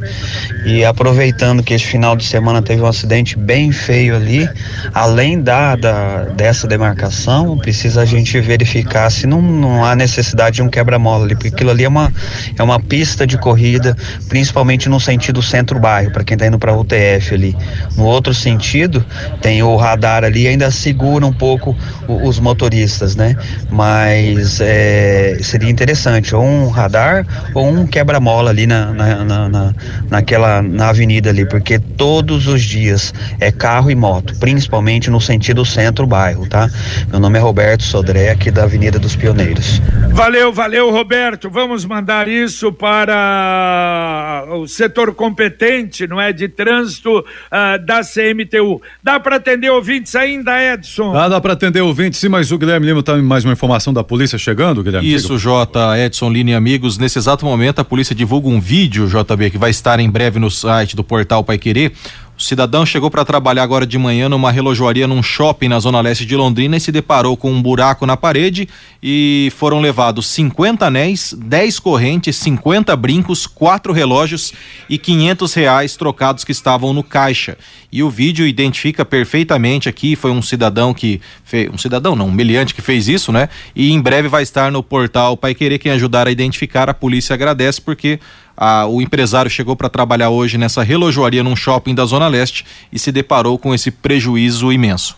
e 0.65 0.83
aproveitando 0.83 1.63
que 1.63 1.75
esse 1.75 1.85
final 1.85 2.17
de 2.17 2.25
semana 2.25 2.63
teve 2.63 2.81
um 2.81 2.87
acidente 2.87 3.37
bem 3.37 3.71
feio 3.73 4.17
ali, 4.17 4.49
além 4.95 5.39
da, 5.39 5.77
da 5.77 6.25
dessa 6.35 6.67
demarcação, 6.67 7.59
precisa 7.59 8.01
a 8.01 8.05
gente 8.07 8.41
verificar 8.41 9.11
se 9.11 9.27
não, 9.27 9.43
não 9.43 9.85
há 9.85 9.95
necessidade 9.95 10.57
de 10.57 10.63
um 10.63 10.69
quebra-mola 10.71 11.27
ali, 11.27 11.35
porque 11.35 11.49
aquilo 11.49 11.71
ali 11.71 11.85
é 11.85 11.89
uma, 11.89 12.11
é 12.59 12.63
uma 12.63 12.81
pista 12.81 13.27
de 13.27 13.37
corrida, 13.37 13.95
principalmente 14.31 14.89
no 14.89 14.99
sentido 14.99 15.43
centro-bairro, 15.43 16.11
para 16.11 16.25
quem 16.25 16.37
está 16.37 16.47
indo 16.47 16.59
para 16.59 16.70
o 16.73 16.81
UTF 16.81 17.35
ali. 17.35 17.57
No 17.97 18.05
outro 18.05 18.35
sentido, 18.35 19.05
tem 19.41 19.63
o 19.63 19.77
radar 19.77 20.25
ali, 20.25 20.47
ainda 20.47 20.71
segura 20.71 21.27
um 21.27 21.33
pouco 21.33 21.77
os 22.09 22.39
motoristas, 22.39 23.17
né? 23.17 23.37
Mas 23.71 24.61
é, 24.61 25.39
seria 25.43 25.71
interessante, 25.71 26.35
ou 26.35 26.45
um 26.45 26.69
radar 26.69 27.27
ou 27.55 27.69
um 27.69 27.87
quebra-mola 27.87 28.51
ali 28.51 28.67
na, 28.67 28.93
na, 28.93 29.25
na, 29.25 29.49
na, 29.49 29.75
naquela 30.09 30.63
na 30.63 30.89
avenida 30.89 31.31
ali, 31.31 31.47
porque 31.47 31.79
todos 31.79 32.47
os 32.47 32.63
dias 32.63 33.13
é 33.39 33.51
carro 33.51 33.91
e 33.91 33.95
moto, 33.95 34.35
principalmente 34.39 35.11
no 35.11 35.21
sentido 35.21 35.65
centro-bairro, 35.65 36.47
tá? 36.47 36.69
Meu 37.11 37.21
nome 37.21 37.39
é 37.39 37.43
Roberto 37.43 37.83
Sodré, 37.83 38.31
aqui 38.31 38.51
da 38.51 38.65
Avenida 38.65 38.99
dos 38.99 39.17
Pioneiros. 39.17 39.81
Valeu, 40.11 40.53
valeu, 40.53 40.91
Roberto. 40.91 41.49
Vamos 41.51 41.85
mandar 41.85 42.29
isso 42.29 42.73
para 42.73 44.45
o 44.51 44.67
setor 44.67 45.15
competente, 45.15 46.07
não 46.07 46.21
é? 46.21 46.33
De 46.33 46.49
trânsito 46.51 47.21
uh, 47.21 47.85
da 47.85 48.01
CMTU. 48.03 48.81
Dá 49.03 49.19
para 49.19 49.37
atender 49.37 49.71
ouvintes 49.71 50.15
ainda, 50.15 50.53
Edson? 50.75 51.17
Ah, 51.17 51.29
dá 51.29 51.41
para 51.41 51.53
atender 51.53 51.81
ouvintes, 51.81 52.19
sim, 52.19 52.29
mas 52.29 52.51
o 52.53 52.59
Guilherme 52.59 52.87
Lima 52.87 53.03
tá 53.03 53.17
mais 53.17 53.45
uma 53.45 53.53
informação 53.53 53.93
da 53.93 54.05
polícia 54.05 54.37
chegando, 54.37 54.83
Guilherme? 54.83 55.13
Isso, 55.13 55.39
J, 55.39 55.99
Edson, 55.99 56.31
Lina 56.31 56.51
e 56.51 56.55
amigos. 56.55 56.99
Nesse 56.99 57.19
exato 57.19 57.45
momento, 57.45 57.81
a 57.81 57.85
polícia 57.85 58.15
divulga 58.15 58.49
um 58.49 58.61
vídeo, 58.61 59.07
JB, 59.07 59.51
que 59.51 59.59
vai 59.59 59.71
estar 59.71 60.01
em 60.01 60.11
breve 60.11 60.39
no 60.39 60.51
site 60.51 60.97
do 60.97 61.05
portal 61.05 61.45
Pai 61.45 61.59
Querer 61.59 61.93
O 62.41 62.43
cidadão 62.43 62.87
chegou 62.87 63.11
para 63.11 63.23
trabalhar 63.23 63.63
agora 63.63 63.87
de 63.87 63.99
manhã 63.99 64.27
numa 64.27 64.51
relojoaria 64.51 65.07
num 65.07 65.23
shopping 65.23 65.69
na 65.69 65.79
zona 65.79 66.01
leste 66.01 66.25
de 66.25 66.35
Londrina 66.35 66.75
e 66.75 66.81
se 66.81 66.91
deparou 66.91 67.37
com 67.37 67.53
um 67.53 67.61
buraco 67.61 68.07
na 68.07 68.17
parede 68.17 68.67
e 69.03 69.53
foram 69.57 69.79
levados 69.79 70.27
50 70.29 70.87
anéis, 70.87 71.35
10 71.39 71.79
correntes, 71.79 72.37
50 72.37 72.97
brincos, 72.97 73.47
quatro 73.47 73.93
relógios 73.93 74.55
e 74.89 74.97
500 74.97 75.53
reais 75.53 75.97
trocados 75.99 76.43
que 76.43 76.51
estavam 76.51 76.95
no 76.95 77.05
caixa. 77.05 77.59
E 77.93 78.03
o 78.03 78.09
vídeo 78.09 78.47
identifica 78.47 79.05
perfeitamente 79.05 79.87
aqui, 79.87 80.17
foi 80.17 80.31
um 80.31 80.41
cidadão 80.41 80.95
que 80.95 81.21
fez, 81.45 81.69
um 81.71 81.77
cidadão 81.77 82.17
não, 82.17 82.29
um 82.29 82.33
meliante 82.33 82.75
que 82.75 82.81
fez 82.81 83.07
isso, 83.07 83.31
né? 83.33 83.51
E 83.77 83.93
em 83.93 84.01
breve 84.01 84.29
vai 84.29 84.43
estar 84.43 84.73
no 84.73 84.83
portal 84.83 85.37
Pai 85.37 85.55
Querer 85.55 85.79
quem 85.79 85.93
ajudar 85.93 86.27
a 86.27 86.31
identificar, 86.31 86.89
a 86.89 86.95
polícia 86.95 87.35
agradece 87.35 87.83
porque 87.83 88.19
ah, 88.61 88.87
o 88.87 89.01
empresário 89.01 89.51
chegou 89.51 89.75
para 89.75 89.89
trabalhar 89.89 90.29
hoje 90.29 90.59
nessa 90.59 90.83
relojoaria 90.83 91.43
num 91.43 91.57
shopping 91.57 91.95
da 91.95 92.05
Zona 92.05 92.29
Leste 92.29 92.67
e 92.93 92.99
se 92.99 93.11
deparou 93.11 93.59
com 93.59 93.75
esse 93.75 93.91
prejuízo 93.91 94.71
imenso. 94.71 95.17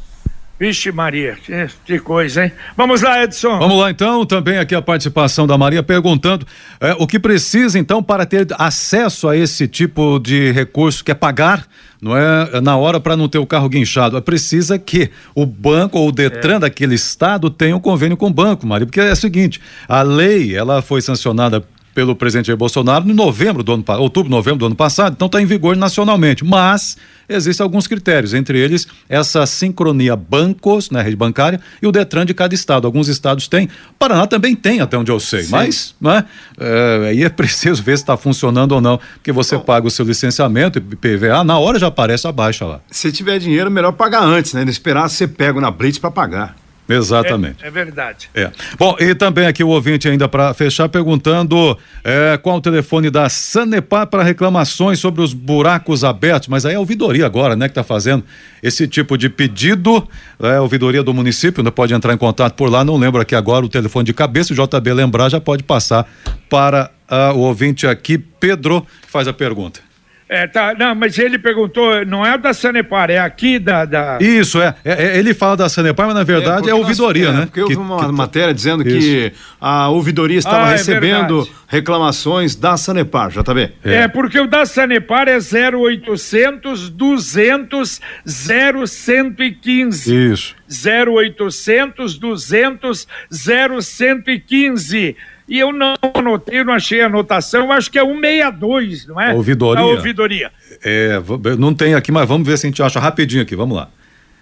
Vixe 0.60 0.92
Maria, 0.92 1.36
que, 1.84 1.98
coisa, 1.98 2.44
hein? 2.44 2.52
Vamos 2.76 3.02
lá, 3.02 3.24
Edson. 3.24 3.58
Vamos 3.58 3.80
lá 3.80 3.90
então, 3.90 4.24
também 4.24 4.58
aqui 4.58 4.76
a 4.76 4.80
participação 4.80 5.44
da 5.44 5.58
Maria 5.58 5.82
perguntando 5.82 6.46
é, 6.80 6.94
o 7.00 7.04
que 7.04 7.18
precisa 7.18 7.80
então 7.80 8.00
para 8.00 8.24
ter 8.24 8.46
acesso 8.56 9.28
a 9.28 9.36
esse 9.36 9.66
tipo 9.66 10.20
de 10.20 10.52
recurso 10.52 11.04
que 11.04 11.10
é 11.10 11.14
pagar, 11.14 11.66
não 12.00 12.16
é 12.16 12.60
na 12.60 12.76
hora 12.76 13.00
para 13.00 13.16
não 13.16 13.28
ter 13.28 13.38
o 13.38 13.46
carro 13.46 13.68
guinchado, 13.68 14.16
é 14.16 14.20
precisa 14.20 14.78
que 14.78 15.10
o 15.34 15.44
banco 15.44 15.98
ou 15.98 16.10
o 16.10 16.12
Detran 16.12 16.56
é. 16.56 16.60
daquele 16.60 16.94
estado 16.94 17.50
tenha 17.50 17.74
um 17.74 17.80
convênio 17.80 18.16
com 18.16 18.28
o 18.28 18.32
banco, 18.32 18.64
Maria, 18.64 18.86
porque 18.86 19.00
é 19.00 19.10
o 19.10 19.16
seguinte, 19.16 19.60
a 19.88 20.02
lei, 20.02 20.54
ela 20.54 20.80
foi 20.80 21.02
sancionada 21.02 21.64
pelo 21.94 22.16
presidente 22.16 22.46
Jair 22.46 22.56
Bolsonaro 22.56 23.08
em 23.08 23.12
novembro 23.12 23.62
do 23.62 23.72
ano 23.72 23.84
outubro, 23.98 24.30
novembro 24.30 24.60
do 24.60 24.66
ano 24.66 24.74
passado, 24.74 25.14
então 25.14 25.26
está 25.26 25.40
em 25.40 25.46
vigor 25.46 25.76
nacionalmente. 25.76 26.44
Mas 26.44 26.96
existem 27.28 27.62
alguns 27.64 27.86
critérios, 27.86 28.34
entre 28.34 28.58
eles 28.58 28.86
essa 29.08 29.46
sincronia 29.46 30.16
bancos, 30.16 30.90
na 30.90 30.98
né, 30.98 31.04
rede 31.04 31.16
bancária, 31.16 31.60
e 31.80 31.86
o 31.86 31.92
Detran 31.92 32.26
de 32.26 32.34
cada 32.34 32.54
estado. 32.54 32.86
Alguns 32.86 33.08
estados 33.08 33.48
têm, 33.48 33.68
Paraná 33.98 34.26
também 34.26 34.54
tem, 34.54 34.80
até 34.80 34.96
onde 34.96 35.10
eu 35.10 35.20
sei, 35.20 35.42
Sim. 35.42 35.50
mas 35.50 35.94
né, 36.00 36.24
é, 36.58 37.08
aí 37.10 37.24
é 37.24 37.28
preciso 37.30 37.82
ver 37.82 37.96
se 37.96 38.02
está 38.02 38.16
funcionando 38.16 38.72
ou 38.72 38.80
não, 38.80 38.98
porque 39.14 39.32
você 39.32 39.56
Bom, 39.56 39.64
paga 39.64 39.86
o 39.86 39.90
seu 39.90 40.04
licenciamento 40.04 40.78
e 40.78 40.80
PVA, 40.80 41.44
na 41.44 41.58
hora 41.58 41.78
já 41.78 41.86
aparece 41.86 42.26
a 42.26 42.32
baixa 42.32 42.64
lá. 42.64 42.80
Se 42.90 43.12
tiver 43.12 43.38
dinheiro, 43.38 43.70
melhor 43.70 43.92
pagar 43.92 44.22
antes, 44.22 44.52
né? 44.52 44.64
Não 44.64 44.70
esperar 44.70 45.08
ser 45.08 45.28
pego 45.28 45.60
na 45.60 45.70
blitz 45.70 45.98
para 45.98 46.10
pagar. 46.10 46.61
Exatamente. 46.94 47.64
É, 47.64 47.68
é, 47.68 47.70
verdade. 47.70 48.28
É. 48.34 48.50
Bom, 48.78 48.96
e 48.98 49.14
também 49.14 49.46
aqui 49.46 49.62
o 49.62 49.68
ouvinte 49.68 50.08
ainda 50.08 50.28
para 50.28 50.52
fechar 50.54 50.88
perguntando 50.88 51.76
é, 52.04 52.38
qual 52.42 52.56
o 52.56 52.60
telefone 52.60 53.10
da 53.10 53.28
Sanepar 53.28 54.06
para 54.06 54.22
reclamações 54.22 54.98
sobre 54.98 55.22
os 55.22 55.32
buracos 55.32 56.04
abertos, 56.04 56.48
mas 56.48 56.66
aí 56.66 56.74
é 56.74 56.76
a 56.76 56.80
ouvidoria 56.80 57.26
agora, 57.26 57.56
né, 57.56 57.68
que 57.68 57.72
está 57.72 57.84
fazendo 57.84 58.24
esse 58.62 58.86
tipo 58.86 59.16
de 59.16 59.28
pedido, 59.28 60.06
é 60.40 60.56
a 60.56 60.62
ouvidoria 60.62 61.02
do 61.02 61.12
município, 61.12 61.62
né, 61.62 61.70
pode 61.70 61.94
entrar 61.94 62.12
em 62.12 62.18
contato 62.18 62.54
por 62.54 62.70
lá, 62.70 62.84
não 62.84 62.96
lembro 62.96 63.20
aqui 63.20 63.34
agora 63.34 63.64
o 63.64 63.68
telefone 63.68 64.04
de 64.04 64.14
cabeça, 64.14 64.52
o 64.52 64.56
JB 64.56 64.92
lembrar 64.92 65.28
já 65.28 65.40
pode 65.40 65.62
passar 65.62 66.08
para 66.48 66.90
uh, 67.10 67.36
o 67.36 67.40
ouvinte 67.40 67.86
aqui, 67.86 68.18
Pedro, 68.18 68.86
que 69.02 69.10
faz 69.10 69.28
a 69.28 69.32
pergunta. 69.32 69.91
É, 70.32 70.46
tá, 70.46 70.74
não, 70.74 70.94
mas 70.94 71.18
ele 71.18 71.38
perguntou, 71.38 72.06
não 72.06 72.24
é 72.24 72.38
da 72.38 72.54
Sanepar, 72.54 73.10
é 73.10 73.18
aqui 73.18 73.58
da. 73.58 73.84
da... 73.84 74.16
Isso, 74.18 74.62
é, 74.62 74.74
é, 74.82 75.08
é 75.08 75.18
Ele 75.18 75.34
fala 75.34 75.58
da 75.58 75.68
Sanepar, 75.68 76.06
mas 76.06 76.14
na 76.14 76.24
verdade 76.24 76.68
é, 76.68 76.70
é 76.70 76.74
ouvidoria, 76.74 77.26
nós, 77.26 77.34
é, 77.34 77.38
né? 77.40 77.44
Porque 77.44 77.60
houve 77.60 77.76
uma 77.76 78.06
que, 78.06 78.12
matéria 78.12 78.54
dizendo 78.54 78.88
isso. 78.88 78.98
que 78.98 79.30
a 79.60 79.90
ouvidoria 79.90 80.38
estava 80.38 80.68
ah, 80.68 80.70
é 80.70 80.72
recebendo 80.72 81.46
reclamações 81.68 82.56
da 82.56 82.78
Sanepar, 82.78 83.28
JB. 83.28 83.72
É. 83.84 83.94
é, 83.94 84.08
porque 84.08 84.40
o 84.40 84.46
da 84.46 84.64
Sanepar 84.64 85.28
é 85.28 85.36
0800 85.36 86.88
200 86.88 88.00
0115. 88.26 90.32
Isso. 90.32 90.56
0800 90.66 92.18
200 92.18 93.06
0115 93.30 95.14
e 95.52 95.58
eu 95.58 95.70
não 95.70 95.92
anotei, 96.14 96.64
não 96.64 96.72
achei 96.72 97.02
anotação, 97.02 97.70
acho 97.70 97.90
que 97.90 97.98
é 97.98 98.02
162, 98.02 99.06
não 99.06 99.20
é? 99.20 99.34
Ouvidoria. 99.34 99.82
A 99.82 99.86
ouvidoria. 99.86 100.50
É, 100.82 101.20
não 101.58 101.74
tem 101.74 101.94
aqui, 101.94 102.10
mas 102.10 102.26
vamos 102.26 102.48
ver 102.48 102.56
se 102.56 102.66
a 102.66 102.70
gente 102.70 102.82
acha 102.82 102.98
rapidinho 102.98 103.42
aqui, 103.42 103.54
vamos 103.54 103.76
lá. 103.76 103.90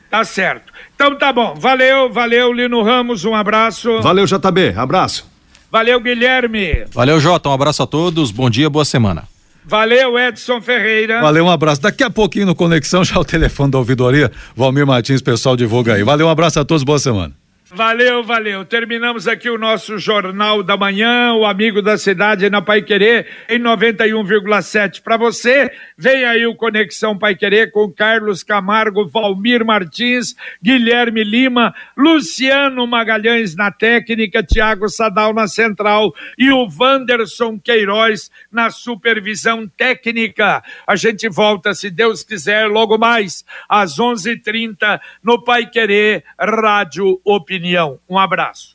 Tá 0.09 0.23
certo. 0.23 0.73
Então 0.94 1.18
tá 1.18 1.33
bom. 1.33 1.57
Valeu, 1.57 2.12
valeu, 2.12 2.53
Lino 2.53 2.81
Ramos, 2.85 3.25
um 3.25 3.35
abraço. 3.35 4.01
Valeu, 4.01 4.25
JB, 4.25 4.75
abraço. 4.77 5.29
Valeu, 5.68 6.01
Guilherme. 6.01 6.85
Valeu, 6.92 7.18
Jota, 7.18 7.49
um 7.49 7.55
abraço 7.55 7.83
a 7.83 7.88
todos, 7.88 8.31
bom 8.31 8.49
dia, 8.49 8.70
boa 8.70 8.85
semana. 8.85 9.25
Valeu, 9.64 10.16
Edson 10.16 10.61
Ferreira. 10.61 11.20
Valeu, 11.20 11.44
um 11.44 11.51
abraço. 11.51 11.83
Daqui 11.83 12.05
a 12.05 12.11
pouquinho 12.11 12.46
no 12.46 12.55
Conexão, 12.55 13.03
já 13.03 13.18
o 13.18 13.25
telefone 13.25 13.73
da 13.73 13.79
ouvidoria, 13.79 14.31
Valmir 14.55 14.87
Martins, 14.87 15.20
pessoal 15.20 15.57
divulga 15.57 15.94
aí. 15.94 16.05
Valeu, 16.05 16.29
um 16.29 16.31
abraço 16.31 16.61
a 16.61 16.64
todos, 16.64 16.85
boa 16.85 17.01
semana. 17.01 17.39
Valeu, 17.73 18.25
valeu. 18.25 18.65
Terminamos 18.65 19.29
aqui 19.29 19.49
o 19.49 19.57
nosso 19.57 19.97
Jornal 19.97 20.61
da 20.61 20.77
Manhã, 20.77 21.35
o 21.35 21.47
Amigo 21.47 21.81
da 21.81 21.97
Cidade 21.97 22.51
na 22.51 22.61
Pai 22.61 22.83
Querer, 22.83 23.29
em 23.49 23.61
91,7 23.61 25.01
para 25.01 25.17
você. 25.17 25.71
Vem 25.97 26.25
aí 26.25 26.45
o 26.49 26.57
Conexão 26.57 27.17
Pai 27.17 27.37
Querer 27.37 27.71
com 27.71 27.89
Carlos 27.89 28.43
Camargo, 28.43 29.07
Valmir 29.07 29.65
Martins, 29.65 30.35
Guilherme 30.61 31.23
Lima, 31.23 31.73
Luciano 31.97 32.89
Magalhães 32.89 33.55
na 33.55 33.71
técnica, 33.71 34.43
Tiago 34.43 34.89
Sadal 34.89 35.33
na 35.33 35.47
central 35.47 36.13
e 36.37 36.51
o 36.51 36.67
Wanderson 36.77 37.57
Queiroz 37.57 38.33
na 38.51 38.71
supervisão 38.71 39.69
técnica. 39.69 40.61
A 40.85 40.97
gente 40.97 41.29
volta, 41.29 41.73
se 41.73 41.89
Deus 41.89 42.25
quiser, 42.25 42.67
logo 42.67 42.99
mais, 42.99 43.45
às 43.69 43.97
11:30 44.01 45.01
no 45.23 45.45
Pai 45.45 45.67
Querer 45.67 46.25
Rádio 46.37 47.21
Opinião 47.25 47.60
Um 48.09 48.18
abraço. 48.18 48.75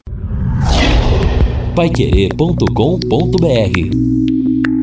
Paiquerê.com.br 1.75 4.74